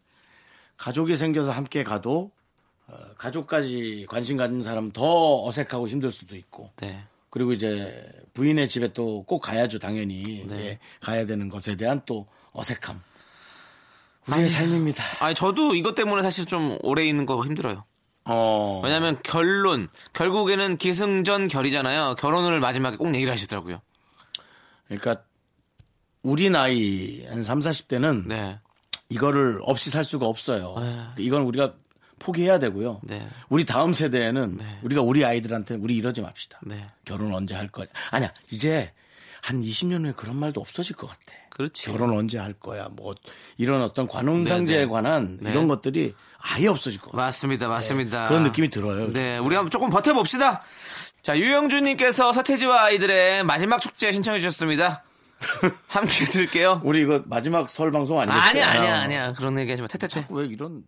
가족이 0.77 1.17
생겨서 1.17 1.51
함께 1.51 1.83
가도 1.83 2.31
어, 2.87 2.93
가족까지 3.17 4.05
관심 4.09 4.37
가진 4.37 4.63
사람 4.63 4.91
더 4.91 5.45
어색하고 5.45 5.89
힘들 5.89 6.09
수도 6.09 6.35
있고 6.37 6.71
네. 6.77 7.03
그리고 7.29 7.51
이제 7.51 8.09
부인의 8.33 8.69
집에 8.69 8.93
또 8.93 9.23
꼭 9.27 9.41
가야죠 9.41 9.77
당연히 9.79 10.45
네. 10.47 10.55
예, 10.65 10.79
가야 11.01 11.25
되는 11.25 11.49
것에 11.49 11.75
대한 11.75 12.01
또 12.05 12.27
어색함 12.53 13.01
우리의 14.27 14.49
삶입니다. 14.49 15.03
아니 15.19 15.35
저도 15.35 15.75
이것 15.75 15.95
때문에 15.95 16.21
사실 16.23 16.45
좀 16.45 16.77
오래 16.83 17.05
있는 17.05 17.25
거 17.25 17.43
힘들어요. 17.43 17.83
어, 18.27 18.81
왜냐면 18.83 19.17
결론 19.23 19.87
결국에는 20.13 20.77
기승전 20.77 21.47
결이잖아요. 21.47 22.15
결혼을 22.15 22.59
마지막에 22.59 22.97
꼭 22.97 23.13
얘기를 23.13 23.31
하시더라고요. 23.31 23.81
그러니까 24.87 25.23
우리 26.23 26.49
나이 26.49 27.25
한 27.27 27.43
3, 27.43 27.59
40대는 27.59 28.27
네. 28.27 28.59
이거를 29.09 29.59
없이 29.61 29.89
살 29.89 30.03
수가 30.03 30.25
없어요. 30.25 30.75
네. 30.79 31.23
이건 31.23 31.43
우리가 31.43 31.73
포기해야 32.19 32.59
되고요. 32.59 32.99
네. 33.03 33.27
우리 33.49 33.63
다음 33.63 33.93
세대에는 33.93 34.57
네. 34.57 34.79
우리가 34.83 35.01
우리 35.01 35.23
아이들한테 35.23 35.75
우리 35.75 35.95
이러지 35.95 36.21
맙시다. 36.21 36.59
네. 36.63 36.85
결혼 37.05 37.33
언제 37.33 37.55
할 37.55 37.67
거야? 37.67 37.87
아니야, 38.11 38.33
이제 38.51 38.91
한 39.41 39.61
20년 39.61 40.03
후에 40.03 40.13
그런 40.15 40.35
말도 40.37 40.59
없어질 40.59 40.95
것 40.95 41.07
같아. 41.07 41.33
그렇지. 41.57 41.87
결혼 41.87 42.11
언제 42.11 42.37
할 42.37 42.53
거야? 42.53 42.87
뭐 42.91 43.15
이런 43.57 43.81
어떤 43.81 44.07
관혼상제에 44.07 44.77
네, 44.77 44.85
네. 44.85 44.89
관한 44.89 45.39
네. 45.41 45.49
이런 45.49 45.67
것들이 45.67 46.13
아예 46.39 46.67
없어질 46.67 47.01
것 47.01 47.11
같아. 47.11 47.17
맞습니다. 47.17 47.67
맞습니다. 47.67 48.27
그런 48.27 48.43
느낌이 48.43 48.69
들어요. 48.69 49.11
네, 49.11 49.39
우리 49.39 49.55
한번 49.55 49.71
조금 49.71 49.89
버텨봅시다. 49.89 50.61
자, 51.23 51.35
유영준 51.35 51.83
님께서 51.85 52.31
서태지와 52.31 52.83
아이들의 52.83 53.43
마지막 53.43 53.81
축제 53.81 54.11
신청해 54.11 54.39
주셨습니다. 54.39 55.03
함께 55.89 56.25
들을게요. 56.25 56.81
우리 56.83 57.01
이거 57.01 57.23
마지막 57.25 57.69
설 57.69 57.91
방송 57.91 58.19
아니겠어요? 58.19 58.49
아니야, 58.49 58.69
아니야, 58.69 59.01
아니야. 59.01 59.33
그런 59.33 59.57
얘기 59.57 59.71
하지 59.71 59.81
마. 59.81 59.87
태태태. 59.87 60.27
왜 60.29 60.45
이런 60.45 60.83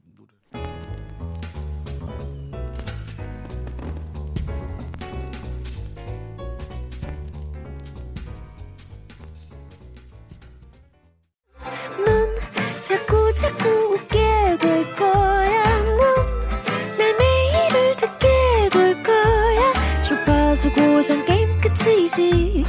끝이지. 22.09 22.65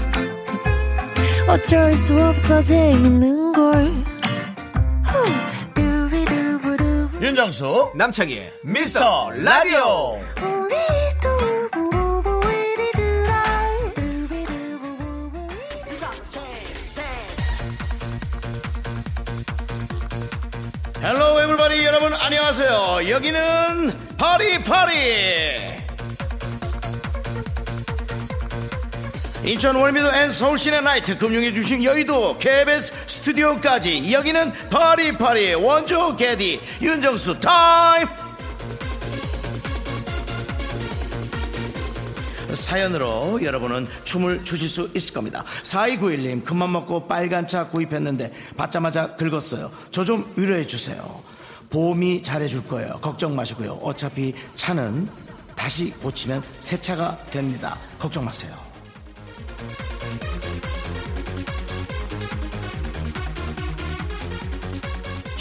어쩔 1.48 1.92
수 1.94 2.22
없어 2.22 2.60
재밌는 2.60 3.52
걸. 3.52 4.04
윤정수 7.20 7.92
남창희의 7.94 8.52
미스터 8.64 9.30
라디오. 9.30 10.20
Hello 21.02 21.40
everybody 21.40 21.84
여러분 21.84 22.12
안녕하세요. 22.14 23.08
여기는 23.10 24.16
party 24.18 24.58
party. 24.62 25.69
인천 29.50 29.74
월미도 29.74 30.14
앤 30.14 30.32
서울시내 30.32 30.80
나이트 30.80 31.18
금융해 31.18 31.52
주신 31.52 31.82
여의도 31.82 32.38
KBS 32.38 32.92
스튜디오까지 33.08 34.12
여기는 34.12 34.52
파리 34.70 35.18
파리 35.18 35.54
원조 35.54 36.14
개디 36.16 36.60
윤정수 36.80 37.40
타임. 37.40 38.06
사연으로 42.54 43.40
여러분은 43.42 43.88
춤을 44.04 44.44
추실 44.44 44.68
수 44.68 44.88
있을 44.94 45.14
겁니다. 45.14 45.44
4291님, 45.64 46.44
큰맘 46.44 46.70
먹고 46.70 47.08
빨간 47.08 47.48
차 47.48 47.66
구입했는데 47.66 48.32
받자마자 48.56 49.16
긁었어요. 49.16 49.72
저 49.90 50.04
좀 50.04 50.32
위로해 50.36 50.64
주세요. 50.64 51.02
보험이 51.70 52.22
잘해줄 52.22 52.68
거예요. 52.68 53.00
걱정 53.00 53.34
마시고요. 53.34 53.80
어차피 53.82 54.32
차는 54.54 55.08
다시 55.56 55.90
고치면 55.90 56.40
새 56.60 56.80
차가 56.80 57.16
됩니다. 57.32 57.76
걱정 57.98 58.24
마세요. 58.24 58.69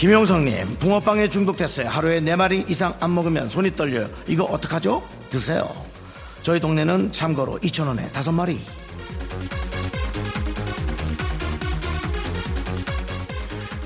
김용성님, 0.00 0.76
붕어빵에 0.78 1.28
중독됐어요. 1.28 1.90
하루에 1.90 2.20
네 2.20 2.34
마리 2.34 2.64
이상 2.66 2.94
안 3.00 3.14
먹으면 3.14 3.50
손이 3.50 3.76
떨려요. 3.76 4.08
이거 4.26 4.44
어떡하죠? 4.44 5.02
드세요. 5.28 5.70
저희 6.42 6.58
동네는 6.58 7.12
참고로 7.12 7.58
2,000원에 7.58 8.10
다섯 8.10 8.32
마리. 8.32 8.58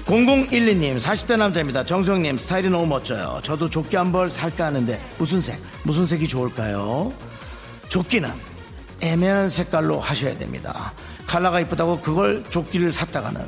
(0012님) 0.05 0.99
40대 1.01 1.37
남자입니다 1.37 1.83
정수영님 1.85 2.37
스타일이 2.39 2.69
너무 2.69 2.87
멋져요 2.87 3.41
저도 3.43 3.69
조끼 3.71 3.97
한 3.97 4.13
벌 4.13 4.29
살까 4.31 4.67
하는데 4.67 5.01
무슨 5.19 5.41
색 5.41 5.59
무슨 5.83 6.07
색이 6.07 6.29
좋을까요 6.29 7.13
조끼는 7.89 8.31
애매한 9.01 9.49
색깔로 9.49 9.99
하셔야 9.99 10.37
됩니다 10.39 10.93
칼라가 11.27 11.59
이쁘다고 11.61 12.01
그걸 12.01 12.45
조끼를 12.51 12.93
샀다가는 12.93 13.41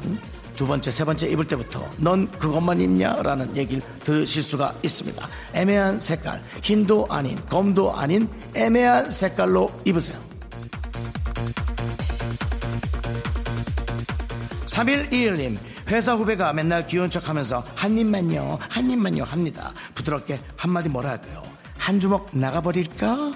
두 0.56 0.66
번째 0.66 0.90
세 0.90 1.04
번째 1.04 1.28
입을 1.28 1.46
때부터 1.46 1.86
넌 1.98 2.28
그것만 2.30 2.80
입냐 2.80 3.16
라는 3.22 3.54
얘기를 3.56 3.82
들으실 4.00 4.42
수가 4.42 4.74
있습니다. 4.82 5.28
애매한 5.54 5.98
색깔 5.98 6.42
흰도 6.62 7.06
아닌 7.10 7.36
검도 7.48 7.94
아닌 7.94 8.28
애매한 8.54 9.10
색깔로 9.10 9.68
입으세요. 9.84 10.18
3121님 14.66 15.56
회사 15.88 16.14
후배가 16.14 16.52
맨날 16.52 16.86
귀여운 16.86 17.08
척 17.08 17.28
하면서 17.28 17.64
한 17.74 17.96
입만요 17.96 18.58
한 18.68 18.90
입만요 18.90 19.24
합니다. 19.24 19.72
부드럽게 19.94 20.40
한마디 20.56 20.88
뭐라 20.88 21.10
할까요? 21.10 21.42
한 21.78 22.00
주먹 22.00 22.28
나가버릴까 22.32 23.32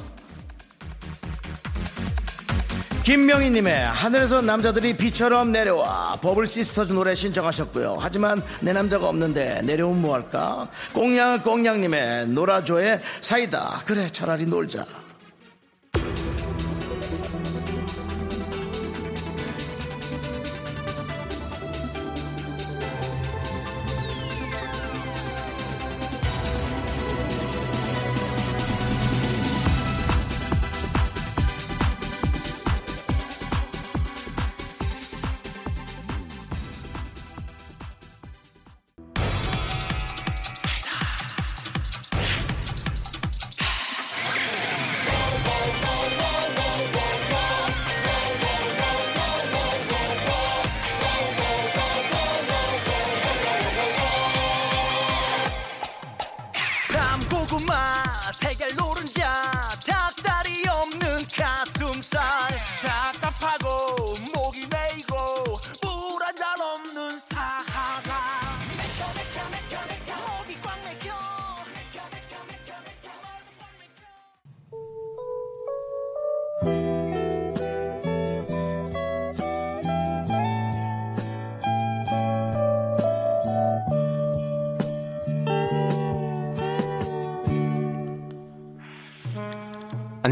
김명희님의 3.10 3.86
하늘에서 3.88 4.40
남자들이 4.40 4.96
비처럼 4.96 5.50
내려와 5.50 6.20
버블 6.22 6.46
시스터즈 6.46 6.92
노래 6.92 7.12
신청하셨고요. 7.12 7.96
하지만 7.98 8.40
내 8.60 8.72
남자가 8.72 9.08
없는데 9.08 9.62
내려오면 9.62 10.00
뭐할까? 10.00 10.68
꽁냥 10.92 11.42
꽁냥님의 11.42 12.28
놀아줘의 12.28 13.00
사이다. 13.20 13.82
그래 13.84 14.08
차라리 14.12 14.46
놀자. 14.46 14.86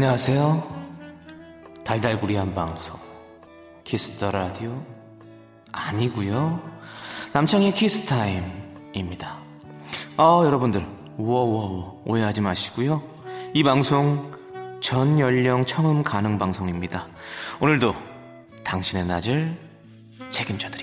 안녕하세요. 0.01 0.63
달달구리한 1.83 2.53
방송 2.53 2.97
키스터 3.83 4.31
라디오 4.31 4.81
아니고요. 5.73 6.61
남창희의 7.33 7.73
키스 7.73 8.05
타임입니다. 8.05 9.37
아 10.15 10.41
여러분들 10.45 10.85
우워우워 11.17 12.01
오해하지 12.05 12.39
마시고요. 12.39 13.03
이 13.53 13.61
방송 13.61 14.31
전 14.79 15.19
연령 15.19 15.65
청음 15.65 16.03
가능 16.03 16.39
방송입니다. 16.39 17.05
오늘도 17.59 17.93
당신의 18.63 19.05
낮을 19.05 19.53
책임져 20.31 20.69
드릴게요. 20.69 20.78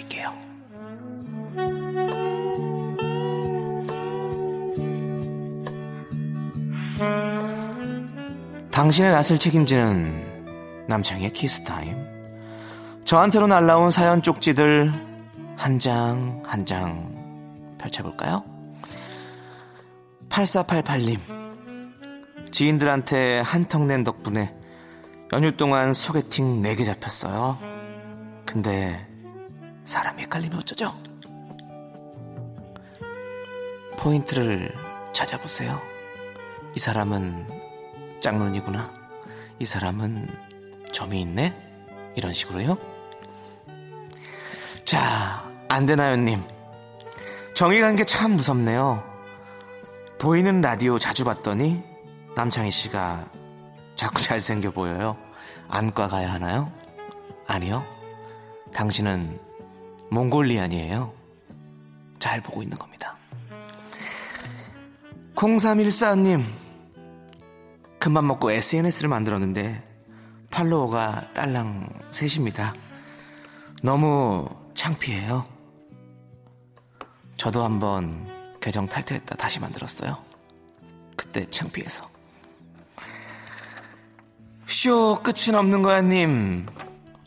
당신의 8.77 9.11
낯을 9.11 9.39
책임지는 9.39 10.85
남창희의 10.87 11.33
키스타임. 11.33 11.97
저한테로 13.07 13.47
날라온 13.47 13.91
사연 13.91 14.21
쪽지들 14.21 14.93
한장 15.57 16.43
한 16.45 16.67
장 16.67 17.11
펼쳐볼까요? 17.79 18.45
8488님. 20.29 21.19
지인들한테 22.53 23.41
한턱 23.41 23.87
낸 23.87 24.05
덕분에 24.05 24.55
연휴 25.33 25.57
동안 25.57 25.95
소개팅 25.95 26.61
4개 26.61 26.85
잡혔어요. 26.85 27.57
근데 28.45 29.09
사람이 29.87 30.21
헷갈리면 30.25 30.59
어쩌죠? 30.59 30.93
포인트를 33.97 34.75
찾아보세요. 35.15 35.81
이 36.75 36.79
사람은 36.79 37.56
짝눈이구나. 38.27 38.91
이 39.61 39.65
사람은 39.65 40.29
점이 40.91 41.21
있네? 41.21 41.55
이런 42.17 42.33
식으로요. 42.33 42.77
자, 44.85 45.49
안 45.69 45.87
되나요님. 45.87 46.43
정이라는 47.55 47.95
게참 47.95 48.33
무섭네요. 48.33 49.01
보이는 50.19 50.61
라디오 50.61 50.99
자주 50.99 51.25
봤더니 51.25 51.81
남창희 52.35 52.73
씨가 52.73 53.31
자꾸 53.95 54.21
잘생겨 54.27 54.73
보여요. 54.73 55.17
안과 55.69 56.09
가야 56.09 56.33
하나요? 56.33 56.69
아니요. 57.47 57.87
당신은 58.75 59.39
몽골리안이에요. 60.11 61.13
잘 62.19 62.41
보고 62.43 62.61
있는 62.61 62.77
겁니다. 62.77 63.15
0314님, 65.37 66.43
큰맘 67.99 68.27
먹고 68.27 68.51
SNS를 68.51 69.09
만들었는데 69.09 69.83
팔로워가 70.51 71.33
딸랑 71.35 71.89
셋입니다. 72.11 72.73
너무 73.83 74.49
창피해요. 74.75 75.47
저도 77.37 77.65
한번 77.65 78.27
계정 78.61 78.89
탈퇴했다 78.89 79.37
다시 79.37 79.61
만들었어요. 79.61 80.17
그때 81.17 81.47
창피해서. 81.47 82.09
쇼 84.67 85.23
끝은 85.23 85.55
없는 85.55 85.83
거야 85.83 86.01
님. 86.01 86.67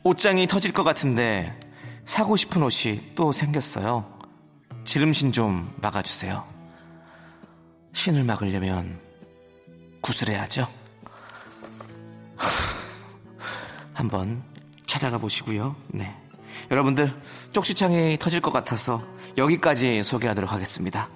옷장이 0.04 0.48
터질 0.48 0.72
것 0.72 0.84
같은데 0.84 1.58
사고 2.06 2.36
싶은 2.36 2.64
옷이 2.64 3.14
또 3.16 3.32
생겼어요. 3.32 4.20
지름신 4.86 5.32
좀 5.32 5.74
막아주세요. 5.82 6.44
신을 7.94 8.24
막으려면 8.24 9.00
구슬해야죠. 10.02 10.68
한번 13.94 14.44
찾아가 14.86 15.18
보시고요. 15.18 15.76
네. 15.88 16.16
여러분들 16.72 17.14
쪽시창이 17.52 18.18
터질 18.20 18.42
것 18.42 18.52
같아서 18.52 19.02
여기까지 19.38 20.04
소개하도록 20.04 20.52
하겠습니다. 20.52 21.10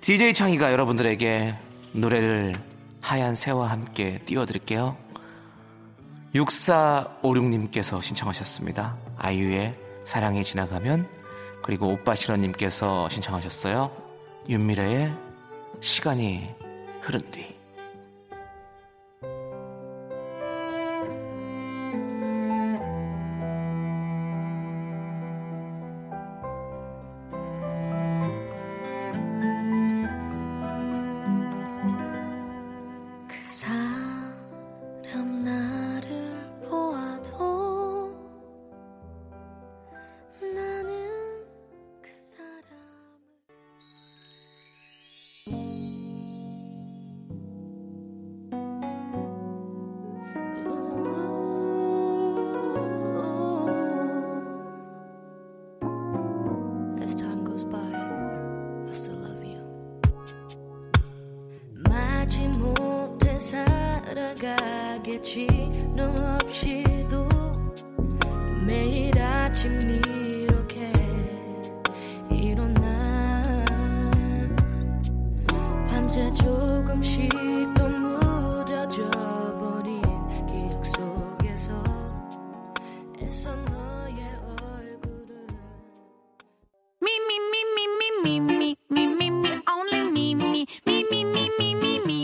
DJ 0.00 0.34
창희가 0.34 0.72
여러분들에게 0.72 1.56
노래를 1.92 2.54
하얀 3.00 3.34
새와 3.34 3.70
함께 3.70 4.20
띄워드릴게요. 4.24 4.96
6456님께서 6.34 8.02
신청하셨습니다. 8.02 8.96
아이유의 9.16 9.74
사랑이 10.04 10.44
지나가면 10.44 11.08
그리고 11.62 11.88
오빠 11.88 12.14
실원님께서 12.14 13.08
신청하셨어요. 13.08 13.90
윤미래의 14.48 15.12
시간이 15.80 16.48
흐른 17.02 17.30
뒤. 17.30 17.57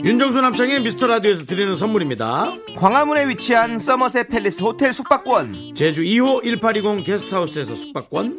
윤정수 0.05 0.41
남창의 0.41 0.83
미스터 0.83 1.07
라디오에서 1.07 1.45
드리는 1.47 1.75
선물입니다. 1.77 2.53
광화문에 2.77 3.29
위치한 3.29 3.79
서머셋 3.79 4.29
팰리스 4.29 4.63
호텔 4.63 4.93
숙박권, 4.93 5.75
제주 5.75 6.03
2호 6.03 6.43
1820 6.45 7.07
게스트하우스에서 7.07 7.75
숙박권, 7.75 8.39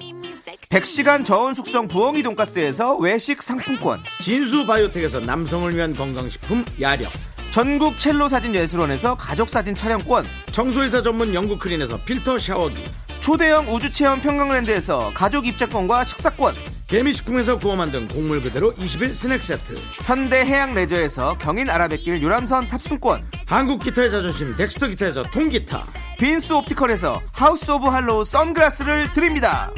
100시간 0.70 1.26
저온 1.26 1.56
숙성 1.56 1.88
부엉이 1.88 2.22
돈가스에서 2.22 2.98
외식 2.98 3.42
상품권, 3.42 4.00
진수 4.22 4.68
바이오텍에서 4.68 5.22
남성을 5.22 5.76
위한 5.76 5.96
건강식품 5.96 6.64
야력, 6.80 7.12
전국 7.50 7.98
첼로 7.98 8.30
사진 8.30 8.54
예술원에서 8.54 9.16
가족 9.16 9.50
사진 9.50 9.74
촬영권, 9.74 10.24
청소회사 10.52 11.02
전문 11.02 11.34
영국 11.34 11.60
크린에서 11.60 11.98
필터 12.04 12.38
샤워기, 12.38 12.84
초대형 13.22 13.74
우주 13.74 13.92
체험 13.92 14.22
평강랜드에서 14.22 15.12
가족 15.16 15.48
입장권과 15.48 16.04
식사권, 16.04 16.54
개미식품에서 16.88 17.58
구워 17.58 17.76
만든 17.76 18.08
곡물 18.08 18.44
그대로 18.44 18.74
21 18.76 19.16
스낵 19.16 19.44
세트, 19.44 19.74
현대 20.04 20.46
해양 20.46 20.76
레저에서 20.76 21.38
경인 21.40 21.70
아라뱃길 21.70 22.22
유람선 22.22 22.68
탑승권, 22.68 23.28
한국 23.48 23.80
기타의 23.80 24.12
자존심 24.12 24.56
덱스터 24.56 24.88
기타에서 24.88 25.24
통기타, 25.24 25.88
빈스 26.20 26.54
옵티컬에서 26.54 27.22
하우스 27.34 27.72
오브 27.72 27.88
할로우 27.88 28.24
선글라스를 28.24 29.12
드립니다. 29.14 29.72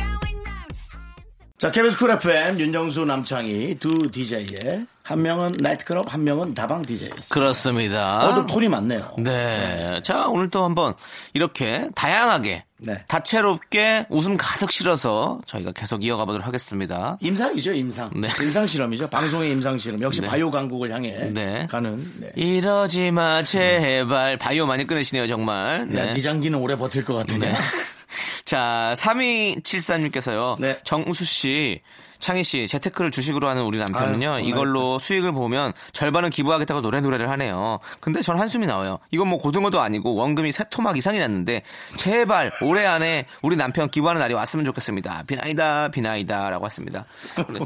자, 1.57 1.71
KBS 1.71 1.97
쿨 1.97 2.11
FM 2.11 2.59
윤정수 2.59 3.05
남창희 3.05 3.77
두 3.79 4.11
DJ에 4.11 4.85
한 5.01 5.23
명은 5.23 5.53
나이트클럽, 5.59 6.13
한 6.13 6.23
명은 6.23 6.53
다방 6.53 6.83
DJ. 6.83 7.09
그렇습니다. 7.31 8.27
어, 8.27 8.35
좀 8.35 8.45
톤이 8.45 8.69
많네요. 8.69 9.15
네. 9.17 9.99
자, 10.03 10.27
오늘 10.27 10.51
또 10.51 10.63
한번 10.63 10.93
이렇게 11.33 11.89
다양하게, 11.95 12.63
네. 12.77 13.03
다채롭게 13.07 14.05
웃음 14.11 14.37
가득 14.37 14.71
실어서 14.71 15.41
저희가 15.47 15.71
계속 15.71 16.03
이어가 16.03 16.25
보도록 16.25 16.45
하겠습니다. 16.45 17.17
임상이죠, 17.21 17.73
임상. 17.73 18.11
네. 18.13 18.27
임상 18.39 18.67
실험이죠. 18.67 19.09
방송의 19.09 19.49
임상 19.53 19.79
실험. 19.79 19.99
역시 20.01 20.21
네. 20.21 20.27
바이오 20.27 20.51
강국을 20.51 20.93
향해 20.93 21.27
네. 21.31 21.65
가는. 21.71 22.13
네. 22.19 22.31
이러지 22.35 23.09
마, 23.09 23.41
제발. 23.41 24.37
바이오 24.37 24.67
많이 24.67 24.85
끊으시네요, 24.85 25.25
정말. 25.25 25.87
네. 25.89 26.13
네 26.13 26.21
장기는 26.21 26.59
오래 26.59 26.75
버틸 26.75 27.03
것 27.03 27.15
같은데. 27.15 27.55
네. 28.07 28.43
자, 28.45 28.93
3274님께서요. 28.97 30.59
네. 30.59 30.77
정우수 30.83 31.25
씨, 31.25 31.81
창희 32.19 32.43
씨, 32.43 32.67
재테크를 32.67 33.11
주식으로 33.11 33.47
하는 33.47 33.63
우리 33.63 33.77
남편은요. 33.77 34.33
아유, 34.33 34.45
이걸로 34.45 34.97
수익을 34.97 35.31
보면 35.31 35.73
절반은 35.93 36.29
기부하겠다고 36.29 36.81
노래 36.81 37.01
노래를 37.01 37.29
하네요. 37.31 37.79
근데 37.99 38.21
전 38.21 38.39
한숨이 38.39 38.65
나와요. 38.65 38.99
이건 39.11 39.27
뭐 39.27 39.37
고등어도 39.37 39.81
아니고 39.81 40.15
원금이 40.15 40.51
세 40.51 40.63
토막 40.69 40.97
이상이 40.97 41.19
났는데 41.19 41.63
제발 41.97 42.51
올해 42.61 42.85
안에 42.85 43.25
우리 43.41 43.55
남편 43.55 43.89
기부하는 43.89 44.19
날이 44.19 44.33
왔으면 44.33 44.65
좋겠습니다. 44.65 45.23
비나이다, 45.27 45.89
비나이다라고 45.89 46.65
했습니다. 46.65 47.05
네. 47.49 47.59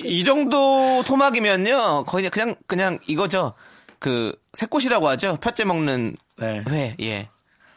이 0.08 0.24
정도 0.24 1.02
토막이면요. 1.04 2.04
거의 2.04 2.30
그냥 2.30 2.54
그냥 2.66 2.98
이거죠. 3.06 3.52
그 3.98 4.34
새꽃이라고 4.54 5.08
하죠. 5.10 5.36
팥째 5.40 5.64
먹는 5.64 6.16
네. 6.38 6.64
회. 6.68 6.96
예. 7.00 7.28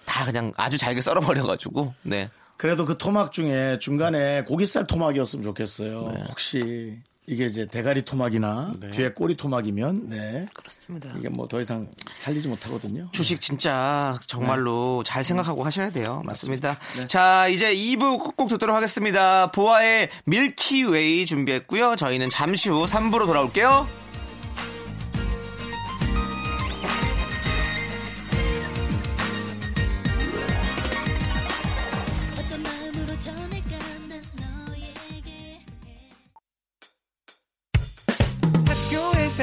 다 0.06 0.26
그냥 0.26 0.52
아주 0.58 0.78
잘게 0.78 1.02
썰어버려가지고, 1.02 1.94
네. 2.04 2.30
그래도 2.58 2.86
그 2.86 2.98
토막 2.98 3.32
중에 3.32 3.80
중간에 3.80 4.44
고기살 4.44 4.88
토막이었으면 4.88 5.44
좋겠어요. 5.44 6.12
네. 6.16 6.24
혹시 6.30 6.98
이게 7.28 7.48
이제 7.48 7.66
대가리 7.66 8.04
토막이나 8.06 8.72
뒤에 8.94 9.10
꼬리 9.12 9.36
토막이면 9.36 10.10
네. 10.10 10.46
그렇습니다. 10.54 11.12
이게 11.18 11.28
뭐 11.28 11.48
더 11.48 11.60
이상 11.60 11.88
살리지 12.14 12.48
못하거든요. 12.48 13.10
주식 13.12 13.42
진짜 13.42 14.18
정말로 14.28 15.02
잘 15.04 15.24
생각하고 15.24 15.64
하셔야 15.64 15.90
돼요. 15.90 16.22
맞습니다. 16.24 16.78
네. 16.98 17.08
자, 17.08 17.48
이제 17.48 17.74
2부 17.76 18.36
꼭 18.38 18.48
듣도록 18.48 18.76
하겠습니다. 18.76 19.52
보아의 19.52 20.10
밀키웨이 20.26 21.26
준비했고요. 21.26 21.96
저희는 21.96 22.30
잠시 22.30 22.70
후 22.70 22.84
3부로 22.84 23.26
돌아올게요. 23.26 23.88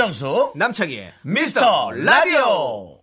윤정수 0.00 0.52
남창희의 0.56 1.12
미스터 1.22 1.90
라디오. 1.90 2.99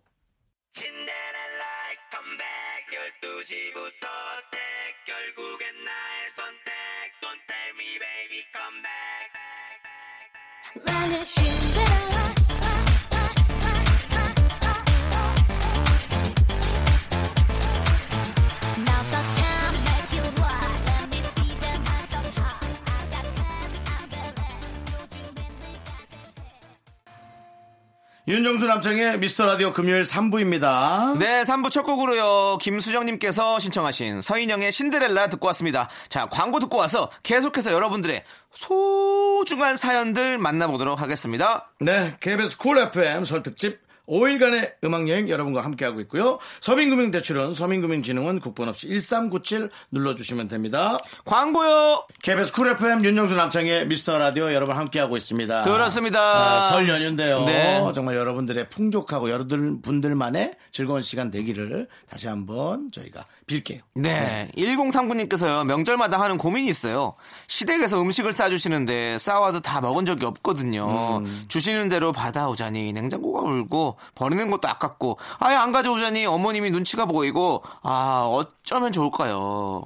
윤정수 28.48 28.66
남창희의 28.66 29.20
미스터 29.20 29.46
라디오 29.46 29.74
금요일 29.74 30.04
3부입니다. 30.04 31.18
네, 31.18 31.44
3부 31.44 31.70
첫 31.70 31.84
곡으로요. 31.84 32.58
김수정님께서 32.62 33.60
신청하신 33.60 34.22
서인영의 34.22 34.72
신데렐라 34.72 35.28
듣고 35.28 35.48
왔습니다. 35.48 35.90
자, 36.08 36.28
광고 36.28 36.60
듣고 36.60 36.78
와서 36.78 37.12
계속해서 37.24 37.74
여러분들의 37.74 38.24
소중한 38.54 39.76
사연들 39.76 40.38
만나보도록 40.38 41.02
하겠습니다. 41.02 41.74
네, 41.82 42.16
KBS 42.22 42.58
쿨 42.58 42.80
FM 42.80 43.26
설 43.26 43.44
특집 43.44 43.82
5일간의 44.08 44.74
음악여행 44.84 45.30
여러분과 45.30 45.64
함께하고 45.64 46.00
있고요. 46.02 46.40
서민금융대출은 46.62 47.54
서민금융진흥원 47.54 48.40
국번 48.40 48.70
없이 48.70 48.88
1397 48.88 49.70
눌러주시면 49.92 50.48
됩니다. 50.48 50.98
광고요! 51.26 52.06
KBS 52.24 52.54
쿨 52.54 52.68
FM 52.70 53.04
윤정수 53.04 53.36
남창희의 53.36 53.88
미스터 53.88 54.18
라디오 54.18 54.54
여러분 54.54 54.76
함께하고 54.76 55.18
있습니다. 55.18 55.64
그렇습니다. 55.64 56.20
아, 56.20 56.62
설 56.70 56.88
연휴인데요. 56.88 57.46
네. 57.46 57.84
정말 57.94 58.16
여러분들의 58.16 58.70
풍족하고 58.70 59.30
여러분 59.30 59.82
분들만의 59.82 60.54
즐거운 60.72 61.02
시간 61.02 61.32
되기를 61.32 61.88
다시 62.10 62.28
한번 62.28 62.92
저희가 62.92 63.26
빌게요. 63.48 63.82
네. 63.96 64.50
1039님께서요, 64.58 65.66
명절마다 65.66 66.20
하는 66.22 66.38
고민이 66.38 66.68
있어요. 66.68 67.16
시댁에서 67.48 68.00
음식을 68.02 68.34
싸주시는데, 68.34 69.18
싸와도 69.18 69.62
다 69.62 69.80
먹은 69.82 70.06
적이 70.06 70.26
없거든요. 70.26 71.24
주시는 71.48 71.88
대로 71.90 72.12
받아오자니, 72.12 72.92
냉장고가 72.92 73.42
울고, 73.50 73.96
버리는 74.16 74.52
것도 74.52 74.68
아깝고, 74.68 75.18
아예 75.40 75.56
안 75.56 75.72
가져오자니, 75.72 76.26
어머님이 76.26 76.72
눈치가 76.72 77.06
보이고, 77.06 77.64
아, 77.82 78.26
어쩌면 78.30 78.92
좋을까요? 78.92 79.84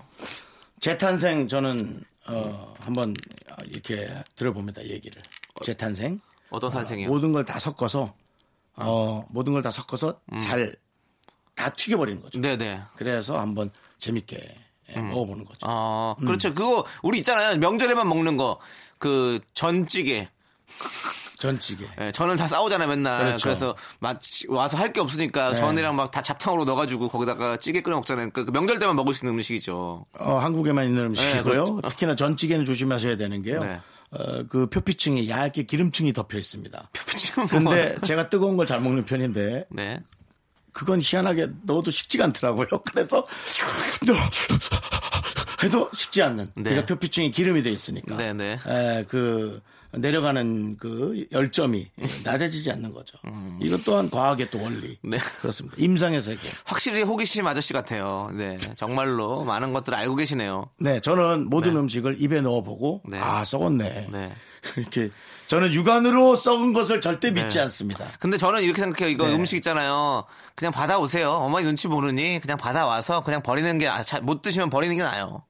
재탄생 0.79 1.47
저는 1.47 2.03
어, 2.27 2.73
한번 2.79 3.13
이렇게 3.67 4.07
들어봅니다 4.35 4.83
얘기를. 4.85 5.21
재탄생 5.63 6.19
어떤 6.49 6.71
탄생이요? 6.71 7.07
모든 7.09 7.31
걸 7.31 7.45
다 7.45 7.59
섞어서 7.59 8.13
어, 8.75 9.25
모든 9.29 9.53
걸 9.53 9.61
다 9.61 9.69
섞어서 9.69 10.19
음. 10.33 10.39
잘 10.39 10.75
다 11.55 11.69
튀겨버리는 11.69 12.21
거죠. 12.21 12.39
네네. 12.39 12.81
그래서 12.95 13.33
한번 13.35 13.69
재밌게 13.99 14.55
예, 14.95 14.99
먹어보는 14.99 15.45
거죠. 15.45 15.59
어, 15.63 16.15
그렇죠. 16.19 16.53
그거, 16.53 16.85
우리 17.03 17.19
있잖아요. 17.19 17.57
명절에만 17.57 18.07
먹는 18.09 18.35
거. 18.37 18.59
그, 18.97 19.39
전찌개. 19.53 20.27
전찌개. 21.39 21.85
예, 21.99 22.11
전을 22.11 22.35
다 22.37 22.47
싸우잖아요, 22.47 22.87
맨날. 22.89 23.25
그렇죠. 23.25 23.43
그래서 23.43 23.75
마치 23.99 24.47
와서 24.47 24.77
할 24.77 24.91
게 24.93 24.99
없으니까 24.99 25.49
네. 25.53 25.55
전이랑 25.55 25.95
막 25.95 26.11
다 26.11 26.21
잡탕으로 26.21 26.65
넣어가지고 26.65 27.07
거기다가 27.07 27.57
찌개 27.57 27.81
끓여 27.81 27.95
먹잖아요. 27.95 28.29
그, 28.31 28.45
그 28.45 28.51
명절 28.51 28.79
때만 28.79 28.95
먹을 28.95 29.13
수 29.13 29.25
있는 29.25 29.35
음식이죠. 29.35 30.05
어, 30.19 30.37
한국에만 30.37 30.85
있는 30.85 31.05
음식이고요. 31.07 31.35
네, 31.37 31.43
그렇죠. 31.43 31.79
특히나 31.87 32.15
전찌개는 32.15 32.65
조심하셔야 32.65 33.15
되는 33.17 33.41
게요. 33.41 33.59
네. 33.63 33.79
어, 34.11 34.43
그 34.49 34.67
표피층이 34.67 35.29
얇게 35.29 35.63
기름층이 35.63 36.11
덮여 36.13 36.37
있습니다. 36.37 36.89
표피층은 36.93 37.47
뭐- 37.63 37.73
근데 37.73 37.97
제가 38.03 38.29
뜨거운 38.29 38.57
걸 38.57 38.65
잘 38.67 38.81
먹는 38.81 39.05
편인데 39.05 39.65
네. 39.69 39.99
그건 40.71 41.01
희한하게 41.01 41.47
넣어도 41.63 41.91
식지가 41.91 42.25
않더라고요. 42.25 42.67
그래서 42.91 43.25
해도 45.63 45.89
식지 45.93 46.21
않는. 46.23 46.51
네. 46.55 46.63
그러니까 46.63 46.85
표피층이 46.87 47.31
기름이 47.31 47.63
돼 47.63 47.71
있으니까. 47.71 48.15
네, 48.15 48.33
네. 48.33 48.59
에, 48.67 49.05
그 49.07 49.61
내려가는 49.93 50.77
그 50.77 51.27
열점이 51.31 51.91
낮아지지 52.23 52.71
않는 52.71 52.93
거죠. 52.93 53.17
이것 53.61 53.83
또한 53.83 54.09
과학의 54.09 54.49
또 54.49 54.61
원리. 54.61 54.97
네. 55.03 55.17
그렇습니다. 55.41 55.75
임상의 55.77 56.21
세계. 56.21 56.47
확실히 56.65 57.01
호기심 57.01 57.45
아저씨 57.45 57.73
같아요. 57.73 58.29
네. 58.33 58.57
정말로 58.75 59.43
많은 59.43 59.73
것들을 59.73 59.97
알고 59.97 60.15
계시네요. 60.15 60.69
네, 60.79 60.99
저는 61.01 61.49
모든 61.49 61.73
네. 61.73 61.79
음식을 61.81 62.21
입에 62.21 62.41
넣어보고 62.41 63.01
네. 63.09 63.19
아 63.19 63.43
썩었네. 63.43 64.07
네. 64.11 64.33
이렇게 64.77 65.09
저는 65.51 65.73
육안으로 65.73 66.37
썩은 66.37 66.71
것을 66.71 67.01
절대 67.01 67.29
믿지 67.29 67.57
네. 67.57 67.63
않습니다. 67.63 68.05
근데 68.21 68.37
저는 68.37 68.61
이렇게 68.61 68.81
생각해요. 68.81 69.11
이거 69.11 69.27
네. 69.27 69.35
음식 69.35 69.57
있잖아요. 69.57 70.23
그냥 70.55 70.71
받아오세요. 70.71 71.29
어머니 71.29 71.65
눈치 71.65 71.89
보느니 71.89 72.39
그냥 72.39 72.57
받아와서 72.57 73.21
그냥 73.21 73.43
버리는 73.43 73.77
게, 73.77 73.85
아, 73.85 74.01
잘못 74.01 74.43
드시면 74.43 74.69
버리는 74.69 74.95
게 74.95 75.03
나아요. 75.03 75.43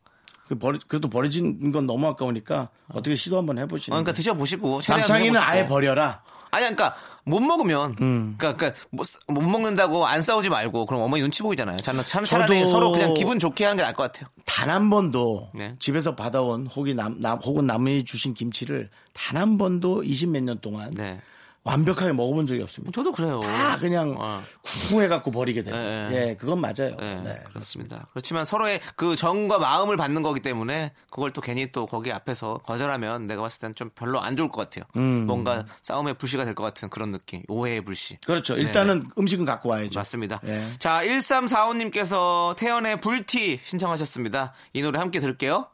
그 0.47 0.57
버리, 0.57 0.79
그래도 0.87 1.07
버려진 1.07 1.71
건 1.71 1.85
너무 1.85 2.07
아까우니까 2.07 2.69
어떻게 2.87 3.15
시도 3.15 3.37
한번 3.37 3.59
해보시는. 3.59 3.95
그러니까 3.95 4.13
드셔보시고. 4.13 4.81
남창이는. 4.87 5.39
아예 5.39 5.67
버려라. 5.67 6.23
아니, 6.51 6.63
그러니까 6.63 6.95
못 7.23 7.39
먹으면, 7.39 7.95
음. 8.01 8.35
그러니까, 8.37 8.57
그러니까 8.57 8.81
못, 8.91 9.07
못 9.27 9.41
먹는다고 9.41 10.05
안 10.05 10.21
싸우지 10.21 10.49
말고, 10.49 10.85
그럼 10.85 11.01
어머니 11.01 11.21
눈치 11.21 11.41
보이잖아요. 11.43 11.77
저는 11.79 12.03
참 12.03 12.23
차라리 12.25 12.67
서로 12.67 12.91
그냥 12.91 13.13
기분 13.13 13.39
좋게 13.39 13.63
하는 13.63 13.77
게 13.77 13.83
나을 13.83 13.93
것 13.95 14.03
같아요. 14.11 14.27
단 14.45 14.69
한 14.69 14.89
번도 14.89 15.49
네. 15.53 15.75
집에서 15.79 16.15
받아온 16.15 16.67
혹이 16.67 16.93
남, 16.93 17.19
남 17.21 17.39
혹은 17.39 17.65
남이 17.65 18.03
주신 18.05 18.33
김치를 18.33 18.89
단 19.13 19.37
한 19.37 19.57
번도 19.57 20.03
20 20.03 20.29
몇 20.29 20.43
년 20.43 20.59
동안 20.59 20.93
네. 20.93 21.19
완벽하게 21.63 22.11
먹어본 22.13 22.47
적이 22.47 22.63
없습니다. 22.63 22.91
저도 22.91 23.11
그래요. 23.11 23.39
다 23.41 23.77
그냥 23.77 24.15
어. 24.17 24.41
쿵해갖고 24.89 25.29
버리게 25.29 25.61
되고. 25.61 25.77
네, 25.77 26.09
네. 26.09 26.15
예, 26.29 26.35
그건 26.35 26.59
맞아요. 26.59 26.95
네, 26.99 27.21
네. 27.23 27.39
그렇습니다. 27.49 28.03
그렇지만 28.11 28.45
서로의 28.45 28.79
그 28.95 29.15
정과 29.15 29.59
마음을 29.59 29.95
받는 29.95 30.23
거기 30.23 30.39
때문에 30.41 30.91
그걸 31.11 31.31
또 31.31 31.39
괜히 31.39 31.71
또 31.71 31.85
거기 31.85 32.11
앞에서 32.11 32.57
거절하면 32.65 33.27
내가 33.27 33.43
봤을 33.43 33.59
때는 33.59 33.75
좀 33.75 33.91
별로 33.93 34.19
안 34.19 34.35
좋을 34.35 34.49
것 34.49 34.61
같아요. 34.69 34.85
음. 34.95 35.27
뭔가 35.27 35.65
싸움의 35.83 36.15
불씨가 36.15 36.45
될 36.45 36.55
것 36.55 36.63
같은 36.63 36.89
그런 36.89 37.11
느낌. 37.11 37.43
오해의 37.47 37.81
불씨. 37.81 38.17
그렇죠. 38.25 38.55
네, 38.55 38.61
일단은 38.61 39.03
음식은 39.17 39.45
갖고 39.45 39.69
와야죠. 39.69 39.99
맞습니다. 39.99 40.41
예. 40.45 40.63
자, 40.79 41.01
1345님께서 41.03 42.55
태연의 42.57 43.01
불티 43.01 43.59
신청하셨습니다. 43.63 44.53
이 44.73 44.81
노래 44.81 44.99
함께 44.99 45.19
들을게요. 45.19 45.67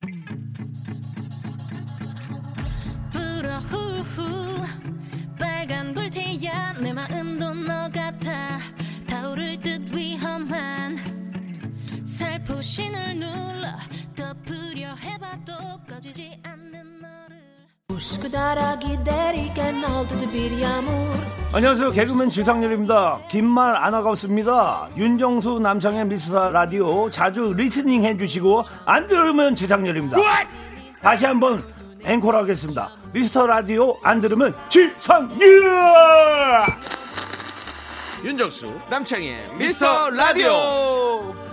불 0.00 0.12
신을 12.76 13.18
눌러 13.18 13.68
덮으려 14.14 14.94
해봐도 14.96 15.54
꺼지지 15.88 16.38
않는 16.44 17.00
너를 17.00 17.38
안녕하세요. 21.54 21.90
개그맨 21.92 22.28
지상렬입니다. 22.28 23.20
긴 23.30 23.46
말 23.46 23.75
안 23.75 23.94
하겠습니다. 23.94 24.90
윤정수 24.94 25.58
남창희의 25.58 26.04
미스터 26.04 26.50
라디오 26.50 27.10
자주 27.10 27.54
listening 27.56 28.04
해주시고 28.04 28.64
안 28.84 29.06
들으면 29.06 29.54
지상렬입니다. 29.54 30.18
다시 31.00 31.24
한번 31.24 31.64
앵콜 32.04 32.36
하겠습니다. 32.36 32.90
미스터 33.10 33.46
라디오 33.46 33.96
안 34.02 34.20
들으면 34.20 34.54
지상렬! 34.68 35.40
윤정수 38.22 38.78
남창희의 38.90 39.54
미스터 39.56 40.10
라디오. 40.10 41.45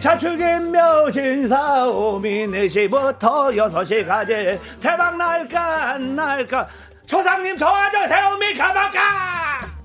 자축인 0.00 0.72
묘진 0.72 1.48
사 1.48 1.86
오미 1.86 2.46
4시부터 2.46 3.18
6시까지 3.56 4.60
대박 4.80 5.16
날까 5.16 5.92
안 5.92 6.14
날까 6.14 6.68
조상님 7.06 7.56
도와주세요 7.56 8.36
미카마카 8.36 9.76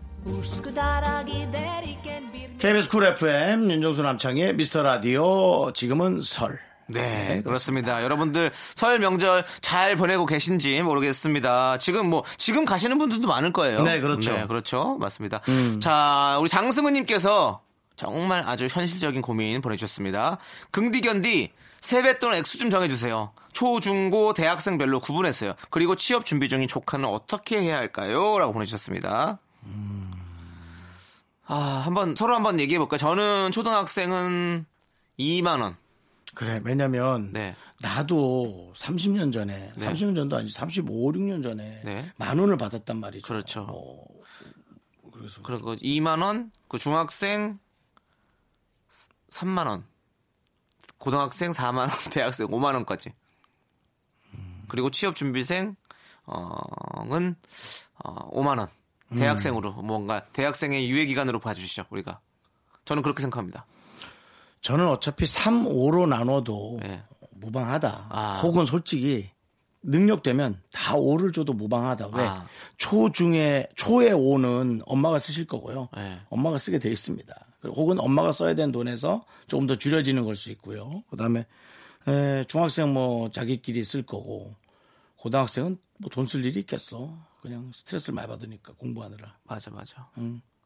KBS 2.59 2.89
쿨 2.89 3.05
FM 3.07 3.71
윤정수 3.71 4.01
남창희의 4.03 4.55
미스터 4.55 4.83
라디오 4.83 5.71
지금은 5.73 6.21
설. 6.21 6.59
네, 6.85 7.41
그렇습니다. 7.43 8.03
여러분들 8.03 8.51
설 8.75 8.99
명절 8.99 9.45
잘 9.61 9.95
보내고 9.95 10.25
계신지 10.25 10.81
모르겠습니다. 10.83 11.77
지금 11.79 12.09
뭐 12.09 12.23
지금 12.37 12.65
가시는 12.65 12.97
분들도 12.99 13.27
많을 13.27 13.51
거예요. 13.53 13.81
네, 13.81 13.99
그렇죠. 13.99 14.31
음. 14.31 14.35
네, 14.35 14.45
그렇죠. 14.47 14.97
맞습니다. 14.99 15.41
자, 15.79 16.37
우리 16.39 16.49
장승은님께서 16.49 17.61
정말 17.95 18.43
아주 18.45 18.67
현실적인 18.69 19.21
고민 19.21 19.61
보내주셨습니다. 19.61 20.37
긍디견디 20.71 21.51
세뱃돈 21.81 22.35
액수 22.35 22.57
좀 22.57 22.69
정해주세요. 22.69 23.33
초, 23.53 23.79
중, 23.79 24.09
고, 24.09 24.33
대학생별로 24.33 24.99
구분했어요. 24.99 25.53
그리고 25.69 25.95
취업 25.95 26.25
준비 26.25 26.47
중인 26.47 26.67
조카는 26.67 27.05
어떻게 27.05 27.61
해야 27.61 27.77
할까요? 27.77 28.37
라고 28.39 28.53
보내주셨습니다. 28.53 29.39
아, 31.47 31.55
한번 31.55 32.15
서로 32.15 32.35
한번 32.35 32.59
얘기해 32.59 32.77
볼까요? 32.77 32.97
저는 32.97 33.51
초등학생은 33.51 34.65
2만 35.19 35.61
원. 35.61 35.75
그래, 36.33 36.61
왜냐면 36.63 37.33
네. 37.33 37.55
나도 37.81 38.71
30년 38.75 39.33
전에, 39.33 39.73
네. 39.75 39.85
30년 39.85 40.15
전도 40.15 40.37
아니지, 40.37 40.53
35, 40.53 41.11
6년 41.11 41.43
전에 41.43 41.81
네. 41.83 42.11
만 42.15 42.39
원을 42.39 42.57
받았단 42.57 42.97
말이죠. 42.97 43.27
그렇죠. 43.27 43.67
어, 43.69 44.05
그래서 45.11 45.41
그리고 45.43 45.75
2만 45.75 46.23
원, 46.23 46.51
그 46.69 46.79
중학생 46.79 47.57
3만 49.31 49.67
원, 49.67 49.83
고등학생 50.97 51.51
4만 51.51 51.77
원, 51.79 51.89
대학생 52.11 52.47
5만 52.47 52.73
원까지. 52.75 53.11
그리고 54.67 54.89
취업 54.89 55.15
준비생 55.15 55.75
어는 56.25 57.35
어, 58.03 58.29
5만 58.31 58.59
원. 58.59 58.67
대학생으로 59.17 59.73
뭔가 59.73 60.23
대학생의 60.31 60.89
유예 60.89 61.05
기간으로 61.05 61.39
봐 61.39 61.53
주시죠 61.53 61.83
우리가. 61.89 62.21
저는 62.85 63.03
그렇게 63.03 63.21
생각합니다. 63.21 63.65
저는 64.61 64.87
어차피 64.87 65.25
3, 65.25 65.65
5로 65.65 66.07
나눠도 66.07 66.79
네. 66.81 67.03
무방하다. 67.31 68.07
아. 68.09 68.39
혹은 68.41 68.65
솔직히 68.65 69.29
능력되면 69.83 70.61
다 70.71 70.93
5를 70.95 71.33
줘도 71.33 71.51
무방하다. 71.51 72.07
왜? 72.13 72.23
아. 72.25 72.45
초 72.77 73.11
중에 73.11 73.67
초의 73.75 74.11
5는 74.11 74.83
엄마가 74.85 75.19
쓰실 75.19 75.45
거고요. 75.47 75.89
네. 75.97 76.21
엄마가 76.29 76.57
쓰게 76.57 76.79
돼 76.79 76.89
있습니다. 76.89 77.35
혹은 77.63 77.99
엄마가 77.99 78.31
써야 78.31 78.53
되는 78.55 78.71
돈에서 78.71 79.23
조금 79.47 79.67
더 79.67 79.75
줄여지는 79.77 80.23
걸 80.23 80.35
수 80.35 80.49
있고요. 80.51 81.03
그다음에 81.09 81.45
에, 82.07 82.43
중학생 82.47 82.93
뭐 82.93 83.29
자기끼리 83.31 83.83
쓸 83.83 84.03
거고 84.03 84.53
고등학생은 85.17 85.77
뭐 85.99 86.09
돈 86.11 86.25
쓸 86.27 86.43
일이 86.45 86.59
있겠어. 86.61 87.13
그냥 87.41 87.71
스트레스를 87.73 88.15
많이 88.15 88.27
받으니까 88.27 88.73
공부하느라. 88.77 89.35
맞아 89.43 89.69
맞아. 89.71 90.07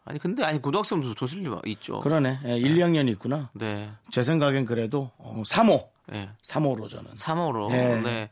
아니 0.08 0.20
근데 0.20 0.44
아니 0.44 0.62
고등학생도 0.62 1.14
도슬 1.16 1.40
리 1.44 1.50
있죠. 1.72 2.00
그러네. 2.02 2.40
예, 2.46 2.58
1, 2.58 2.76
2학년이 2.78 3.10
있구나. 3.14 3.50
네. 3.54 3.92
제 4.12 4.22
생각엔 4.24 4.66
그래도 4.66 5.12
어, 5.18 5.42
3호. 5.46 5.88
네. 6.08 6.30
3호로 6.44 6.88
저는. 6.90 7.12
3호로. 7.14 7.72
예. 7.72 8.02
네. 8.02 8.30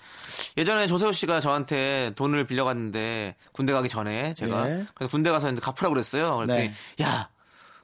예전에 0.55 0.85
조세호 0.87 1.11
씨가 1.11 1.39
저한테 1.39 2.11
돈을 2.15 2.45
빌려갔는데 2.45 3.35
군대 3.53 3.73
가기 3.73 3.89
전에 3.89 4.33
제가 4.35 4.69
예. 4.69 4.85
그래서 4.93 5.09
군대 5.09 5.31
가서 5.31 5.51
이제 5.51 5.59
갚으라고 5.59 5.93
그랬어요. 5.95 6.35
그랬더니 6.35 6.69
네. 6.69 7.03
야 7.03 7.29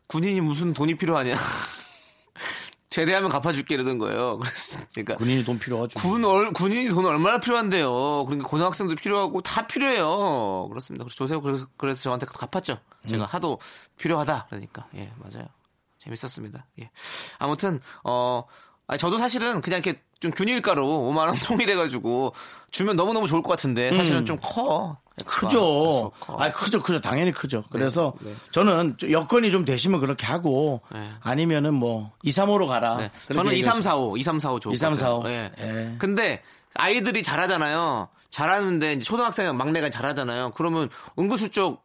군인이 0.10 0.42
무슨 0.42 0.74
돈이 0.74 0.96
필요하냐. 0.96 1.38
제대하면 2.90 3.30
갚아줄게 3.30 3.76
이러던 3.76 4.00
거예요. 4.00 4.40
그러니까 4.92 5.16
군인이 5.16 5.46
돈 5.46 5.60
필요하죠. 5.60 6.00
군 6.00 6.26
얼, 6.26 6.52
군인이 6.52 6.90
돈 6.90 7.06
얼마나 7.06 7.40
필요한데요. 7.40 8.26
그러니까 8.26 8.50
고등학생도 8.50 8.96
필요하고 8.96 9.42
다 9.42 9.68
필요해요. 9.68 10.68
그렇습니다. 10.70 11.04
그래서 11.04 11.16
조세호 11.16 11.42
그래서, 11.42 11.68
그래서 11.78 12.02
저한테 12.02 12.26
갚았죠. 12.26 12.80
제가 13.08 13.24
음. 13.24 13.28
하도 13.30 13.60
필요하다 13.98 14.48
그러니까 14.50 14.88
예 14.96 15.12
맞아요. 15.18 15.48
재밌었습니다. 16.00 16.66
예 16.82 16.90
아무튼 17.38 17.80
어 18.04 18.44
아니, 18.88 18.98
저도 18.98 19.20
사실은 19.20 19.62
그냥 19.62 19.82
이렇게 19.84 20.02
좀 20.20 20.32
균일가로 20.32 20.86
5만 20.86 21.18
원 21.28 21.36
통일해가지고 21.36 22.34
주면 22.72 22.96
너무 22.96 23.14
너무 23.14 23.28
좋을 23.28 23.42
것 23.42 23.50
같은데 23.50 23.96
사실은 23.96 24.26
좀 24.26 24.38
커. 24.42 24.98
음. 25.02 25.26
크죠. 25.26 26.12
아, 26.28 26.50
크죠, 26.54 26.82
크죠. 26.82 27.02
당연히 27.02 27.34
크죠. 27.34 27.66
그래서 27.70 28.14
저는 28.52 28.96
좀 28.98 29.12
여건이 29.12 29.52
좀 29.52 29.66
되시면 29.66 30.00
그렇게 30.00 30.26
하고 30.26 30.80
네. 30.94 31.10
아니면은 31.20 31.74
뭐 31.74 32.12
2, 32.24 32.30
3호로 32.30 32.68
가라. 32.68 32.96
네. 32.98 33.12
저는 33.34 33.52
2, 33.52 33.56
얘기했어요. 33.56 33.74
3, 33.74 33.82
4, 33.82 33.98
5, 33.98 34.16
2, 34.18 34.24
3, 34.24 34.40
4, 34.40 34.54
5 34.54 34.60
좋을 34.62 34.76
2, 34.76 34.78
3, 34.78 34.94
것 34.94 35.00
4, 35.00 35.06
같아요. 35.10 35.22
5. 35.26 35.30
예. 35.30 35.52
예. 35.60 35.96
근데 35.98 36.42
아이들이 36.76 37.22
잘하잖아요. 37.22 38.08
잘하는데 38.30 38.94
이제 38.94 39.04
초등학생 39.04 39.58
막내가 39.58 39.90
잘하잖아요. 39.90 40.52
그러면 40.52 40.90
은근슬쩍 41.18 41.84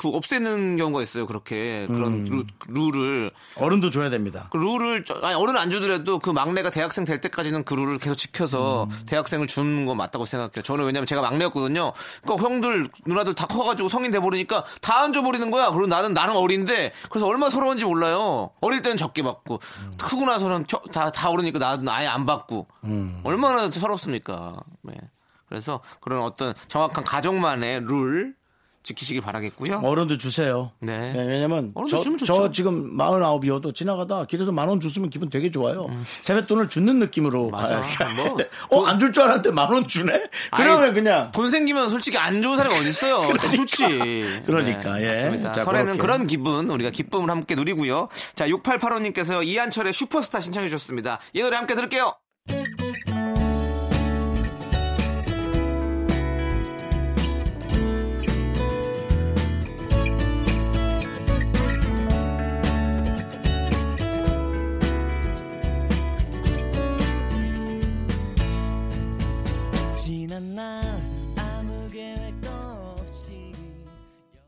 그 0.00 0.08
없애는 0.08 0.78
경우가 0.78 1.02
있어요. 1.02 1.26
그렇게 1.26 1.86
그런 1.86 2.24
루, 2.24 2.42
룰을 2.68 3.30
어른도 3.56 3.90
줘야 3.90 4.08
됩니다. 4.08 4.48
그 4.50 4.56
룰을 4.56 5.04
저- 5.04 5.20
아니 5.20 5.34
어른 5.34 5.58
안 5.58 5.68
주더라도 5.68 6.18
그 6.18 6.30
막내가 6.30 6.70
대학생 6.70 7.04
될 7.04 7.20
때까지는 7.20 7.64
그 7.64 7.74
룰을 7.74 7.98
계속 7.98 8.14
지켜서 8.14 8.88
대학생을 9.04 9.46
주는 9.46 9.84
거 9.84 9.94
맞다고 9.94 10.24
생각해요. 10.24 10.62
저는 10.62 10.86
왜냐면 10.86 11.04
제가 11.04 11.20
막내였거든요. 11.20 11.92
그러니까 12.22 12.48
형들 12.48 12.88
누나들 13.04 13.34
다 13.34 13.46
커가지고 13.46 13.90
성인 13.90 14.10
돼 14.10 14.20
버리니까 14.20 14.64
다 14.80 15.00
안 15.02 15.12
줘 15.12 15.20
버리는 15.22 15.50
거야. 15.50 15.68
그리고 15.70 15.86
나는 15.86 16.14
나는 16.14 16.34
어린데 16.34 16.92
그래서 17.10 17.26
얼마나 17.26 17.50
서러운지 17.50 17.84
몰라요. 17.84 18.52
어릴 18.62 18.80
때는 18.80 18.96
적게 18.96 19.22
받고 19.22 19.60
크고 20.00 20.24
나서는 20.24 20.64
다다 20.92 21.10
다 21.12 21.28
어르니까 21.28 21.58
나는 21.58 21.86
아예 21.90 22.06
안 22.06 22.24
받고 22.24 22.68
얼마나 23.24 23.70
서럽습니까. 23.70 24.56
네. 24.82 24.94
그래서 25.48 25.80
그런 26.00 26.22
어떤 26.22 26.54
정확한 26.68 27.04
가족만의 27.04 27.80
룰 27.84 28.34
지키시길 28.82 29.20
바라겠고요. 29.20 29.80
어른도 29.84 30.16
주세요. 30.16 30.72
네. 30.80 31.12
왜냐면 31.16 31.72
어른도 31.74 32.16
저. 32.18 32.24
저 32.24 32.50
지금 32.50 32.96
49이어도 32.96 33.74
지나가다 33.74 34.24
길에서 34.24 34.52
만 34.52 34.68
원 34.70 34.80
줬으면 34.80 35.10
기분 35.10 35.28
되게 35.28 35.50
좋아요. 35.50 35.86
세뱃돈을 36.22 36.68
주는 36.70 36.98
느낌으로 36.98 37.46
음. 37.46 37.50
맞아. 37.50 37.80
가야 37.82 38.14
뭐. 38.14 38.36
어, 38.70 38.84
안 38.86 38.98
줄 38.98 39.12
줄 39.12 39.22
알았는데 39.24 39.50
만 39.50 39.70
원 39.72 39.86
주네? 39.86 40.28
그러면 40.56 40.84
아이, 40.84 40.92
그냥. 40.94 41.30
돈 41.32 41.50
생기면 41.50 41.88
솔직히 41.90 42.16
안 42.18 42.40
좋은 42.40 42.56
사람이 42.56 42.88
있어요? 42.88 43.32
다 43.36 43.50
좋지. 43.50 44.42
그러니까, 44.46 44.94
네, 44.94 45.02
예. 45.02 45.06
맞습니다. 45.24 45.52
자, 45.52 45.64
설에는 45.64 45.84
그렇게. 45.96 46.00
그런 46.00 46.26
기분 46.26 46.70
우리가 46.70 46.90
기쁨을 46.90 47.28
함께 47.28 47.54
누리고요. 47.56 48.08
자, 48.34 48.46
6885님께서 48.48 49.44
이한철의 49.46 49.92
슈퍼스타 49.92 50.40
신청해 50.40 50.68
주셨습니다. 50.68 51.18
이 51.34 51.42
노래 51.42 51.56
함께 51.56 51.74
들을게요. 51.74 52.14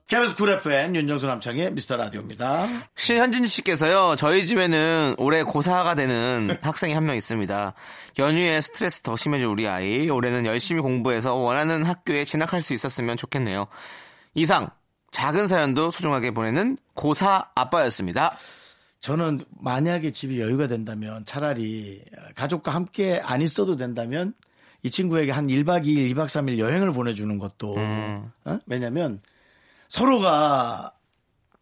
KBS 0.06 0.36
쿨 0.36 0.50
FM 0.50 0.94
윤정수 0.94 1.26
남창희의 1.26 1.72
미스터 1.72 1.96
라디오입니다. 1.96 2.66
신현진 2.96 3.46
씨께서요, 3.46 4.14
저희 4.16 4.44
집에는 4.44 5.14
올해 5.16 5.42
고4가 5.42 5.96
되는 5.96 6.56
학생이 6.60 6.92
한 6.92 7.06
명 7.06 7.16
있습니다. 7.16 7.72
연휴에 8.18 8.60
스트레스 8.60 9.00
더 9.00 9.16
심해질 9.16 9.46
우리 9.46 9.66
아이, 9.66 10.10
올해는 10.10 10.44
열심히 10.44 10.82
공부해서 10.82 11.34
원하는 11.34 11.82
학교에 11.84 12.24
진학할 12.26 12.60
수 12.60 12.74
있었으면 12.74 13.16
좋겠네요. 13.16 13.68
이상, 14.34 14.68
작은 15.12 15.46
사연도 15.46 15.90
소중하게 15.90 16.32
보내는 16.32 16.76
고4 16.94 17.48
아빠였습니다. 17.54 18.36
저는 19.00 19.40
만약에 19.60 20.10
집이 20.10 20.40
여유가 20.40 20.68
된다면 20.68 21.24
차라리 21.24 22.02
가족과 22.34 22.70
함께 22.70 23.18
안 23.24 23.40
있어도 23.40 23.76
된다면 23.76 24.34
이 24.82 24.90
친구에게 24.90 25.30
한 25.30 25.46
1박 25.46 25.84
2일, 25.84 26.10
2박 26.12 26.26
3일 26.26 26.58
여행을 26.58 26.92
보내주는 26.92 27.38
것도 27.38 27.76
어? 28.44 28.58
왜냐면 28.66 29.20
서로가 29.88 30.92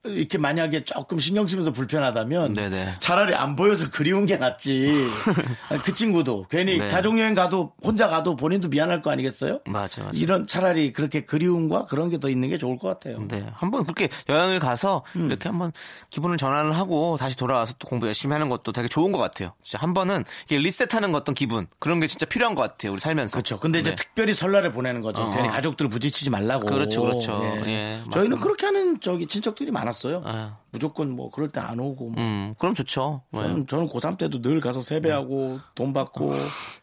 이렇게 0.05 0.39
만약에 0.39 0.85
조금 0.85 1.19
신경 1.21 1.47
쓰면서 1.47 1.73
불편하다면 1.73 2.55
네네. 2.55 2.95
차라리 3.01 3.35
안 3.35 3.55
보여서 3.57 3.91
그리운 3.91 4.25
게 4.25 4.37
낫지. 4.37 4.93
그 5.85 5.93
친구도 5.93 6.47
괜히 6.49 6.79
네. 6.79 6.89
가족 6.89 7.19
여행 7.19 7.35
가도 7.35 7.73
혼자 7.83 8.09
가도 8.09 8.35
본인도 8.37 8.69
미안할 8.69 9.03
거 9.03 9.11
아니겠어요? 9.11 9.61
맞아, 9.67 10.05
맞아. 10.05 10.17
이런 10.17 10.47
차라리 10.47 10.93
그렇게 10.93 11.25
그리움과 11.25 11.85
그런 11.87 12.09
게 12.09 12.21
더 12.21 12.29
있는 12.29 12.49
게 12.51 12.59
좋을 12.59 12.79
것 12.79 12.87
같아요. 12.89 13.27
네. 13.29 13.47
한번 13.55 13.85
그렇게 13.85 14.09
여행을 14.29 14.59
가서 14.59 15.03
음. 15.17 15.27
이렇게 15.27 15.49
한번 15.49 15.73
기분을 16.11 16.37
전환을 16.37 16.77
하고 16.77 17.17
다시 17.19 17.37
돌아와서 17.37 17.75
또 17.79 17.89
공부 17.89 18.07
열심히 18.07 18.35
하는 18.35 18.49
것도 18.51 18.73
되게 18.73 18.89
좋은 18.89 19.11
것 19.11 19.19
같아요. 19.19 19.55
진짜 19.63 19.79
한 19.83 19.95
번은 19.95 20.25
이게 20.45 20.59
리셋하는 20.59 21.15
어떤 21.15 21.35
기분 21.35 21.67
그런 21.79 21.99
게 21.99 22.07
진짜 22.07 22.27
필요한 22.27 22.55
것 22.55 22.63
같아요. 22.63 22.93
우리 22.93 23.01
살면서. 23.01 23.33
그렇죠. 23.39 23.59
근데 23.59 23.81
이제 23.81 23.91
네. 23.91 23.97
특별히 23.97 24.35
설날에 24.35 24.71
보내는 24.71 25.01
거죠. 25.01 25.23
어. 25.23 25.35
괜히 25.35 25.49
가족들을 25.49 25.89
부딪히지 25.91 26.29
말라고. 26.31 26.67
그렇죠, 26.67 27.01
그렇죠. 27.01 27.41
예, 27.67 28.01
저희는 28.13 28.37
맞습니다. 28.37 28.43
그렇게 28.43 28.67
하는 28.67 29.01
저기 29.01 29.27
친척들이 29.27 29.71
많 29.71 29.90
았어요. 29.91 30.23
아. 30.25 30.57
무조건 30.71 31.11
뭐 31.11 31.31
그럴 31.31 31.49
때 31.51 31.61
안 31.61 31.79
오고. 31.79 32.11
뭐. 32.11 32.15
음, 32.23 32.55
그럼 32.59 32.75
좋죠. 32.75 33.23
네. 33.33 33.43
저는, 33.43 33.67
저는 33.67 33.89
고3 33.89 34.17
때도 34.19 34.41
늘 34.41 34.61
가서 34.61 34.81
세배하고 34.81 35.61
돈 35.75 35.93
받고 35.93 36.33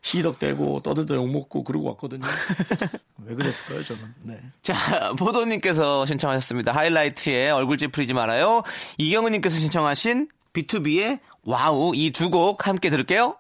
시덕대고 0.02 0.82
떠들다 0.84 1.16
욕먹고 1.16 1.64
그러고 1.64 1.88
왔거든요. 1.90 2.24
왜 3.26 3.36
그랬을까요, 3.36 3.84
저는? 3.84 4.14
네. 4.24 4.40
자, 4.62 5.14
보도님께서 5.18 6.06
신청하셨습니다. 6.06 6.72
하이라이트의 6.74 7.52
얼굴 7.52 7.78
찌푸리지 7.78 8.14
말아요. 8.14 8.62
이경은님께서 8.98 9.58
신청하신 9.58 10.30
BTOB의 10.54 11.20
WOW 11.44 11.94
이 11.96 12.12
두 12.12 12.30
곡 12.30 12.68
함께 12.68 12.90
들을게요. 12.90 13.36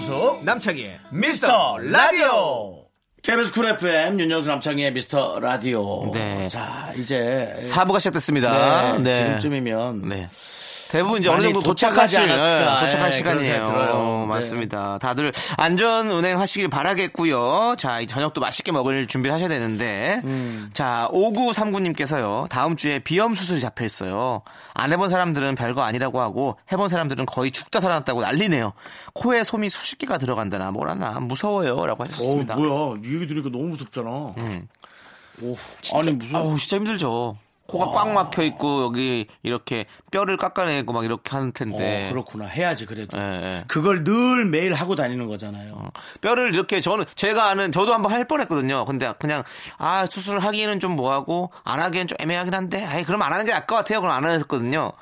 윤정수 0.00 0.40
남창희의 0.44 0.98
미스터 1.10 1.76
라디오. 1.78 2.86
KBS 3.22 3.52
Cool 3.52 3.66
FM 3.66 4.18
윤정수 4.18 4.48
남창희의 4.48 4.92
미스터 4.94 5.38
라디오. 5.40 6.10
네. 6.12 6.48
자, 6.48 6.90
이제 6.96 7.54
4부가 7.60 8.00
시작됐습니다. 8.00 8.96
네, 8.96 9.02
네. 9.02 9.26
지금쯤이면 9.26 10.08
네. 10.08 10.28
대부분 10.90 11.20
이제 11.20 11.28
어느 11.28 11.42
정도 11.42 11.60
도착하지 11.60 12.18
않았을까. 12.18 12.82
예, 12.82 12.86
도착할 12.86 13.06
예, 13.08 13.12
시간이에요. 13.12 13.44
그런 13.44 13.64
생각이 13.64 13.70
들어요. 13.70 14.18
네. 14.20 14.26
맞습니다. 14.26 14.98
다들 14.98 15.32
안전 15.56 16.10
운행하시길 16.10 16.68
바라겠고요. 16.68 17.76
자, 17.78 18.00
이 18.00 18.08
저녁도 18.08 18.40
맛있게 18.40 18.72
먹을 18.72 19.06
준비를 19.06 19.32
하셔야 19.32 19.48
되는데. 19.48 20.20
음. 20.24 20.68
자, 20.72 21.08
5939님께서요. 21.12 22.48
다음 22.48 22.74
주에 22.74 22.98
비염 22.98 23.36
수술이 23.36 23.60
잡혀 23.60 23.84
있어요. 23.84 24.42
안 24.74 24.92
해본 24.92 25.10
사람들은 25.10 25.54
별거 25.54 25.82
아니라고 25.82 26.20
하고 26.20 26.58
해본 26.72 26.88
사람들은 26.88 27.24
거의 27.26 27.52
죽다 27.52 27.80
살아났다고 27.80 28.22
난리네요. 28.22 28.72
코에 29.14 29.44
솜이 29.44 29.68
수십 29.68 29.98
개가 29.98 30.18
들어간다나 30.18 30.72
뭐라나 30.72 31.20
무서워요라고 31.20 32.02
어, 32.02 32.06
하셨습니다. 32.06 32.56
뭐야. 32.56 32.98
이 33.04 33.14
얘기 33.14 33.28
들으니까 33.28 33.50
너무 33.50 33.68
무섭잖아. 33.68 34.10
음. 34.40 34.66
오, 35.42 35.56
진짜, 35.80 35.98
아니, 35.98 36.16
무슨. 36.18 36.34
아우, 36.36 36.58
진짜 36.58 36.76
힘들죠. 36.78 37.36
코가 37.70 37.90
꽉 37.92 38.12
막혀 38.12 38.42
있고 38.42 38.82
여기 38.82 39.26
이렇게 39.42 39.86
뼈를 40.10 40.36
깎아내고 40.36 40.92
막 40.92 41.04
이렇게 41.04 41.30
하는 41.30 41.52
텐데. 41.52 42.08
어, 42.08 42.12
그렇구나. 42.12 42.46
해야지, 42.46 42.84
그래도. 42.84 43.16
예, 43.16 43.22
예. 43.22 43.64
그걸 43.68 44.02
늘 44.02 44.44
매일 44.44 44.74
하고 44.74 44.96
다니는 44.96 45.28
거잖아요. 45.28 45.90
뼈를 46.20 46.52
이렇게 46.52 46.80
저는 46.80 47.04
제가 47.14 47.48
아는 47.48 47.70
저도 47.70 47.94
한번 47.94 48.12
할 48.12 48.26
뻔했거든요. 48.26 48.84
근데 48.86 49.12
그냥 49.20 49.44
아 49.78 50.06
수술을 50.06 50.40
하기에는 50.40 50.80
좀 50.80 50.96
뭐하고 50.96 51.52
안 51.62 51.80
하기엔 51.80 52.08
좀 52.08 52.16
애매하긴 52.20 52.54
한데 52.54 52.84
아이 52.84 53.04
그럼 53.04 53.22
안 53.22 53.32
하는 53.32 53.44
게 53.44 53.52
나을 53.52 53.66
것 53.66 53.76
같아요. 53.76 54.00
그럼 54.00 54.14
안 54.16 54.28
했거든요. 54.28 54.92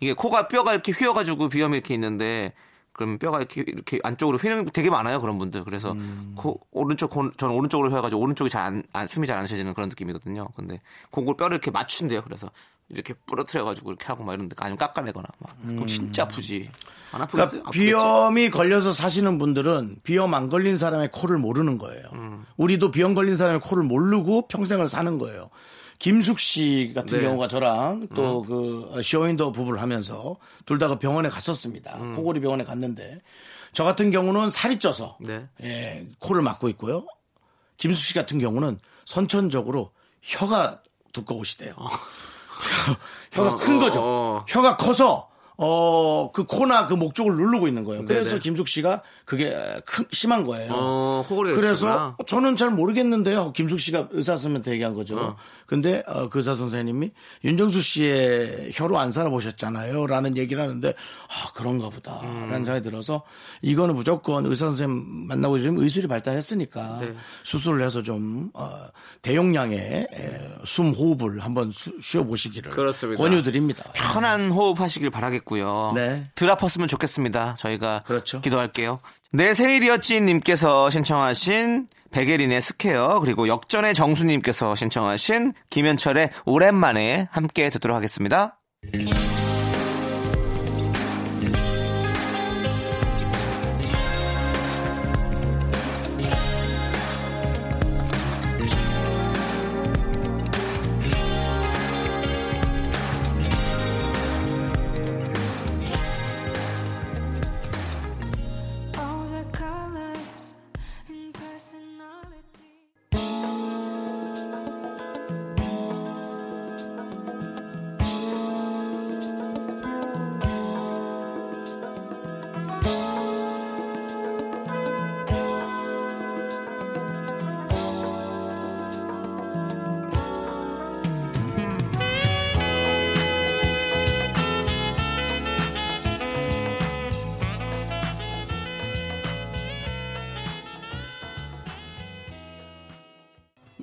이게 0.00 0.12
코가 0.12 0.48
뼈가 0.48 0.72
이렇게 0.72 0.92
휘어가지고 0.92 1.48
비염이 1.48 1.76
이렇게 1.76 1.94
있는데 1.94 2.52
그럼 2.96 3.18
뼈가 3.18 3.38
이렇게 3.38 3.62
이렇게 3.66 3.98
안쪽으로 4.02 4.38
휘는 4.38 4.70
되게 4.72 4.88
많아요 4.90 5.20
그런 5.20 5.36
분들. 5.38 5.64
그래서 5.64 5.94
코 6.34 6.58
오른쪽 6.70 7.10
코- 7.10 7.30
저는 7.32 7.54
오른쪽으로 7.54 7.90
휘어가지고 7.90 8.20
오른쪽이 8.20 8.48
잘안 8.50 8.82
숨이 9.08 9.26
잘 9.26 9.36
안 9.38 9.46
쉬어지는 9.46 9.74
그런 9.74 9.88
느낌이거든요. 9.90 10.48
근데 10.56 10.80
그걸 11.10 11.36
뼈를 11.36 11.56
이렇게 11.56 11.70
맞춘대요. 11.70 12.22
그래서 12.22 12.50
이렇게 12.88 13.14
부러뜨려가지고 13.26 13.90
이렇게 13.90 14.06
하고 14.06 14.24
막 14.24 14.32
이런데 14.34 14.54
아니면 14.58 14.78
깎아내거나 14.78 15.26
막 15.40 15.50
그럼 15.62 15.86
진짜 15.86 16.22
아프지. 16.22 16.70
안 17.12 17.20
아프겠어요? 17.22 17.62
그러니까? 17.64 17.70
비염이 17.70 18.50
걸려서 18.50 18.92
사시는 18.92 19.38
분들은 19.38 19.96
비염 20.04 20.32
안 20.34 20.48
걸린 20.48 20.78
사람의 20.78 21.10
코를 21.12 21.36
모르는 21.38 21.78
거예요. 21.78 22.02
우리도 22.56 22.90
비염 22.92 23.14
걸린 23.14 23.36
사람의 23.36 23.60
코를 23.60 23.82
모르고 23.84 24.48
평생을 24.48 24.88
사는 24.88 25.18
거예요. 25.18 25.50
김숙 25.98 26.38
씨 26.40 26.92
같은 26.94 27.18
네. 27.18 27.24
경우가 27.24 27.48
저랑 27.48 28.08
또그 28.14 29.00
쇼윈도 29.02 29.52
부부를 29.52 29.80
하면서 29.80 30.36
둘 30.66 30.78
다 30.78 30.88
그 30.88 30.98
병원에 30.98 31.28
갔었습니다. 31.28 31.96
코골이 32.16 32.40
병원에 32.40 32.64
갔는데 32.64 33.20
저 33.72 33.84
같은 33.84 34.10
경우는 34.10 34.50
살이 34.50 34.78
쪄서 34.78 35.16
네. 35.20 35.46
예, 35.62 36.06
코를 36.18 36.42
막고 36.42 36.68
있고요. 36.70 37.06
김숙 37.78 38.02
씨 38.04 38.14
같은 38.14 38.38
경우는 38.38 38.78
선천적으로 39.04 39.90
혀가 40.22 40.82
두꺼우시대요. 41.12 41.74
혀가 43.32 43.50
어, 43.52 43.56
큰 43.56 43.76
어, 43.76 43.80
거죠. 43.80 44.00
어. 44.02 44.44
혀가 44.48 44.76
커서 44.76 45.25
어, 45.58 46.30
그 46.32 46.44
코나 46.44 46.86
그 46.86 46.94
목 46.96 47.14
쪽을 47.14 47.34
누르고 47.36 47.66
있는 47.68 47.84
거예요. 47.84 48.04
그래서 48.04 48.30
네네. 48.30 48.40
김숙 48.40 48.68
씨가 48.68 49.02
그게 49.24 49.50
큰, 49.86 50.04
심한 50.12 50.44
거예요. 50.46 50.70
어, 50.74 51.24
그래서 51.28 51.72
있었구나. 51.72 52.16
저는 52.26 52.56
잘 52.56 52.70
모르겠는데요. 52.70 53.52
김숙 53.52 53.80
씨가 53.80 54.08
의사 54.12 54.32
선생님한테 54.32 54.72
얘기한 54.72 54.94
거죠. 54.94 55.18
어. 55.18 55.36
근데 55.66 56.02
어, 56.06 56.28
그 56.28 56.38
의사 56.38 56.54
선생님이 56.54 57.10
윤정수 57.44 57.80
씨의 57.80 58.70
코로 58.74 58.98
안 58.98 59.12
살아보셨잖아요. 59.12 60.06
라는 60.06 60.36
얘기를 60.36 60.62
하는데 60.62 60.88
아, 60.90 61.52
그런가 61.54 61.88
보다. 61.88 62.20
음. 62.22 62.40
라는 62.50 62.64
생각이 62.64 62.82
들어서 62.82 63.22
이거는 63.62 63.94
무조건 63.94 64.46
의사 64.46 64.66
선생님 64.66 65.26
만나고 65.26 65.58
지금 65.58 65.78
의술이 65.78 66.06
발달했으니까 66.06 66.98
네. 67.00 67.14
수술을 67.44 67.84
해서 67.84 68.02
좀 68.02 68.50
어, 68.54 68.86
대용량의 69.22 69.78
에, 70.12 70.38
숨 70.64 70.90
호흡을 70.92 71.40
한번 71.40 71.72
수- 71.72 71.92
쉬어보시기를 72.00 72.70
그렇습니다. 72.70 73.22
권유드립니다. 73.22 73.84
편한 73.94 74.50
호흡 74.50 74.80
하시길 74.80 75.10
바라겠고 75.10 75.45
요. 75.54 75.92
네. 75.94 76.24
덜 76.34 76.48
아팠으면 76.50 76.88
좋겠습니다. 76.88 77.54
저희가 77.54 78.02
그렇죠. 78.06 78.40
기도할게요. 78.40 79.00
내 79.32 79.54
생일이었지 79.54 80.20
님께서 80.20 80.90
신청하신 80.90 81.86
백예린의 82.10 82.60
Square 82.60 83.20
그리고 83.20 83.48
역전의 83.48 83.94
정수 83.94 84.24
님께서 84.24 84.74
신청하신 84.74 85.52
김현철의 85.70 86.30
오랜만에 86.44 87.28
함께 87.30 87.70
듣도록 87.70 87.96
하겠습니다. 87.96 88.58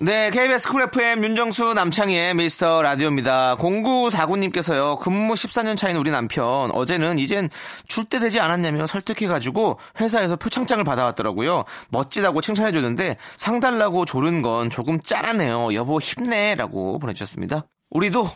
네, 0.03 0.31
KBS 0.31 0.67
쿨 0.67 0.81
FM 0.81 1.23
윤정수 1.23 1.75
남창희의 1.75 2.33
미스터 2.33 2.81
라디오입니다. 2.81 3.55
0949님께서요, 3.55 4.99
근무 4.99 5.33
14년 5.33 5.77
차인 5.77 5.95
우리 5.95 6.11
남편, 6.11 6.71
어제는 6.71 7.19
이젠 7.19 7.49
줄때 7.87 8.19
되지 8.19 8.41
않았냐며 8.41 8.85
설득해가지고 8.85 9.79
회사에서 10.01 10.35
표창장을 10.35 10.83
받아왔더라고요. 10.83 11.63
멋지다고 11.87 12.41
칭찬해줬는데 12.41 13.15
상 13.37 13.61
달라고 13.61 14.03
조른 14.03 14.41
건 14.41 14.69
조금 14.69 14.99
짠하네요. 14.99 15.73
여보 15.73 16.01
힘내. 16.01 16.55
라고 16.55 16.99
보내주셨습니다. 16.99 17.65
우리도 17.89 18.27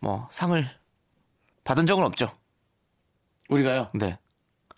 뭐 0.00 0.26
상을 0.32 0.68
받은 1.62 1.86
적은 1.86 2.02
없죠. 2.02 2.32
우리가요? 3.48 3.90
네. 3.94 4.18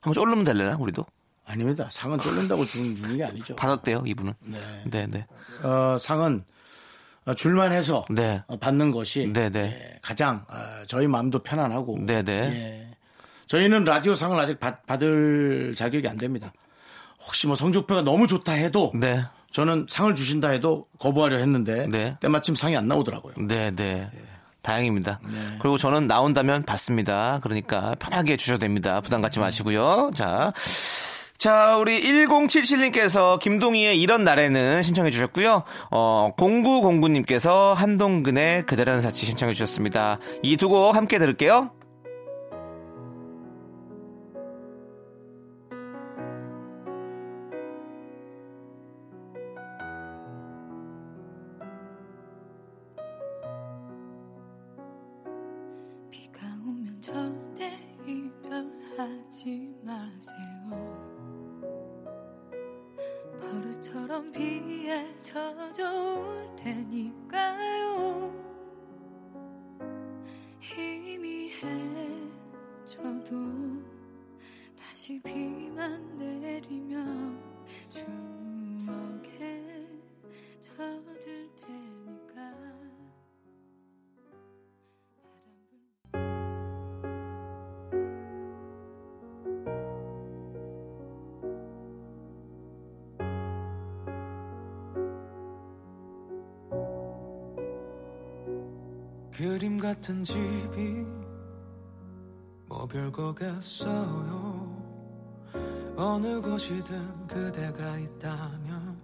한번 0.03 0.12
쫄르면 0.12 0.45
될래나, 0.45 0.76
우리도? 0.78 1.07
아닙니다. 1.51 1.88
상은 1.90 2.18
쫄른다고 2.18 2.64
주는, 2.64 2.94
주는 2.94 3.16
게 3.16 3.24
아니죠. 3.24 3.57
받았대요, 3.57 4.05
이분은. 4.07 4.32
네. 4.40 4.59
네, 4.84 5.07
네. 5.07 5.26
어, 5.62 5.98
상은 5.98 6.44
어, 7.26 7.34
줄만 7.34 7.72
해서 7.72 8.05
네. 8.09 8.42
어, 8.46 8.57
받는 8.57 8.92
것이 8.92 9.30
네, 9.32 9.51
네. 9.51 9.78
예, 9.78 9.98
가장 10.01 10.44
어, 10.48 10.84
저희 10.86 11.07
마음도 11.07 11.40
편안하고 11.40 11.98
네, 12.01 12.22
네. 12.22 12.32
예. 12.32 12.96
저희는 13.46 13.84
라디오 13.84 14.14
상을 14.14 14.38
아직 14.38 14.59
받, 14.61 14.86
받을 14.86 15.74
자격이 15.76 16.07
안 16.09 16.16
됩니다. 16.16 16.53
혹시 17.26 17.46
뭐 17.46 17.57
성적표가 17.57 18.03
너무 18.03 18.26
좋다 18.26 18.53
해도 18.53 18.92
네. 18.94 19.24
저는 19.53 19.86
상을 19.90 20.14
주신다 20.14 20.48
해도 20.48 20.86
거부하려 20.98 21.36
했는데 21.36 21.86
네. 21.88 22.16
때마침 22.20 22.55
상이 22.55 22.76
안 22.76 22.86
나오더라고요. 22.86 23.34
네, 23.46 23.70
네. 23.72 24.09
다행입니다. 24.62 25.20
네. 25.24 25.59
그리고 25.61 25.78
저는 25.78 26.07
나온다면 26.07 26.62
받습니다. 26.64 27.40
그러니까 27.42 27.94
편하게 27.98 28.36
주셔도 28.36 28.59
됩니다. 28.59 29.01
부담 29.01 29.20
갖지 29.20 29.38
마시고요. 29.38 30.11
자. 30.14 30.53
자, 31.41 31.78
우리 31.78 32.03
1077님께서 32.03 33.38
김동희의 33.38 33.99
이런 33.99 34.24
날에는 34.24 34.82
신청해 34.82 35.11
주셨고요. 35.11 35.62
어, 35.91 36.32
0909님께서 36.36 37.72
한동근의 37.74 38.66
그대라는 38.66 39.01
사치 39.01 39.24
신청해 39.24 39.55
주셨습니다. 39.55 40.18
이 40.43 40.59
두 40.59 40.68
곡 40.68 40.95
함께 40.95 41.18
들을게요. 41.18 41.70
같은 100.01 100.24
집이 100.24 101.05
뭐 102.66 102.86
별거겠어요. 102.86 104.70
어느 105.94 106.40
곳이든 106.40 107.26
그대가 107.26 107.98
있다면 107.98 108.98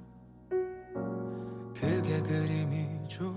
그게 1.74 2.22
그림이죠. 2.22 3.34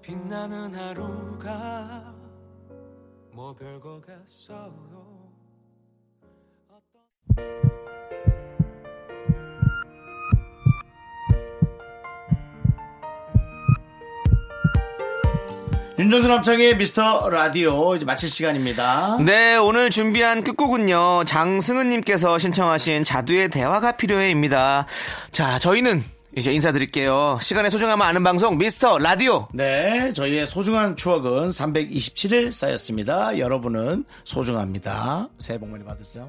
빛나는 0.00 0.74
하루가 0.74 2.14
뭐 3.32 3.54
별거겠어요 3.54 5.26
윤정수 15.98 16.28
남창의 16.28 16.76
미스터 16.76 17.30
라디오 17.30 17.96
이제 17.96 18.04
마칠 18.04 18.28
시간입니다. 18.28 19.16
네, 19.24 19.56
오늘 19.56 19.88
준비한 19.88 20.44
끝곡은요. 20.44 21.24
장승은님께서 21.24 22.36
신청하신 22.36 23.02
자두의 23.04 23.48
대화가 23.48 23.92
필요해입니다. 23.92 24.86
자, 25.30 25.58
저희는 25.58 26.04
이제 26.36 26.52
인사드릴게요. 26.52 27.38
시간의 27.40 27.70
소중함을 27.70 28.04
아는 28.04 28.22
방송 28.22 28.58
미스터 28.58 28.98
라디오. 28.98 29.48
네, 29.54 30.12
저희의 30.12 30.46
소중한 30.46 30.96
추억은 30.96 31.48
327일 31.48 32.52
쌓였습니다. 32.52 33.38
여러분은 33.38 34.04
소중합니다. 34.24 35.30
새해 35.38 35.58
복 35.58 35.70
많이 35.70 35.82
받으세요. 35.82 36.28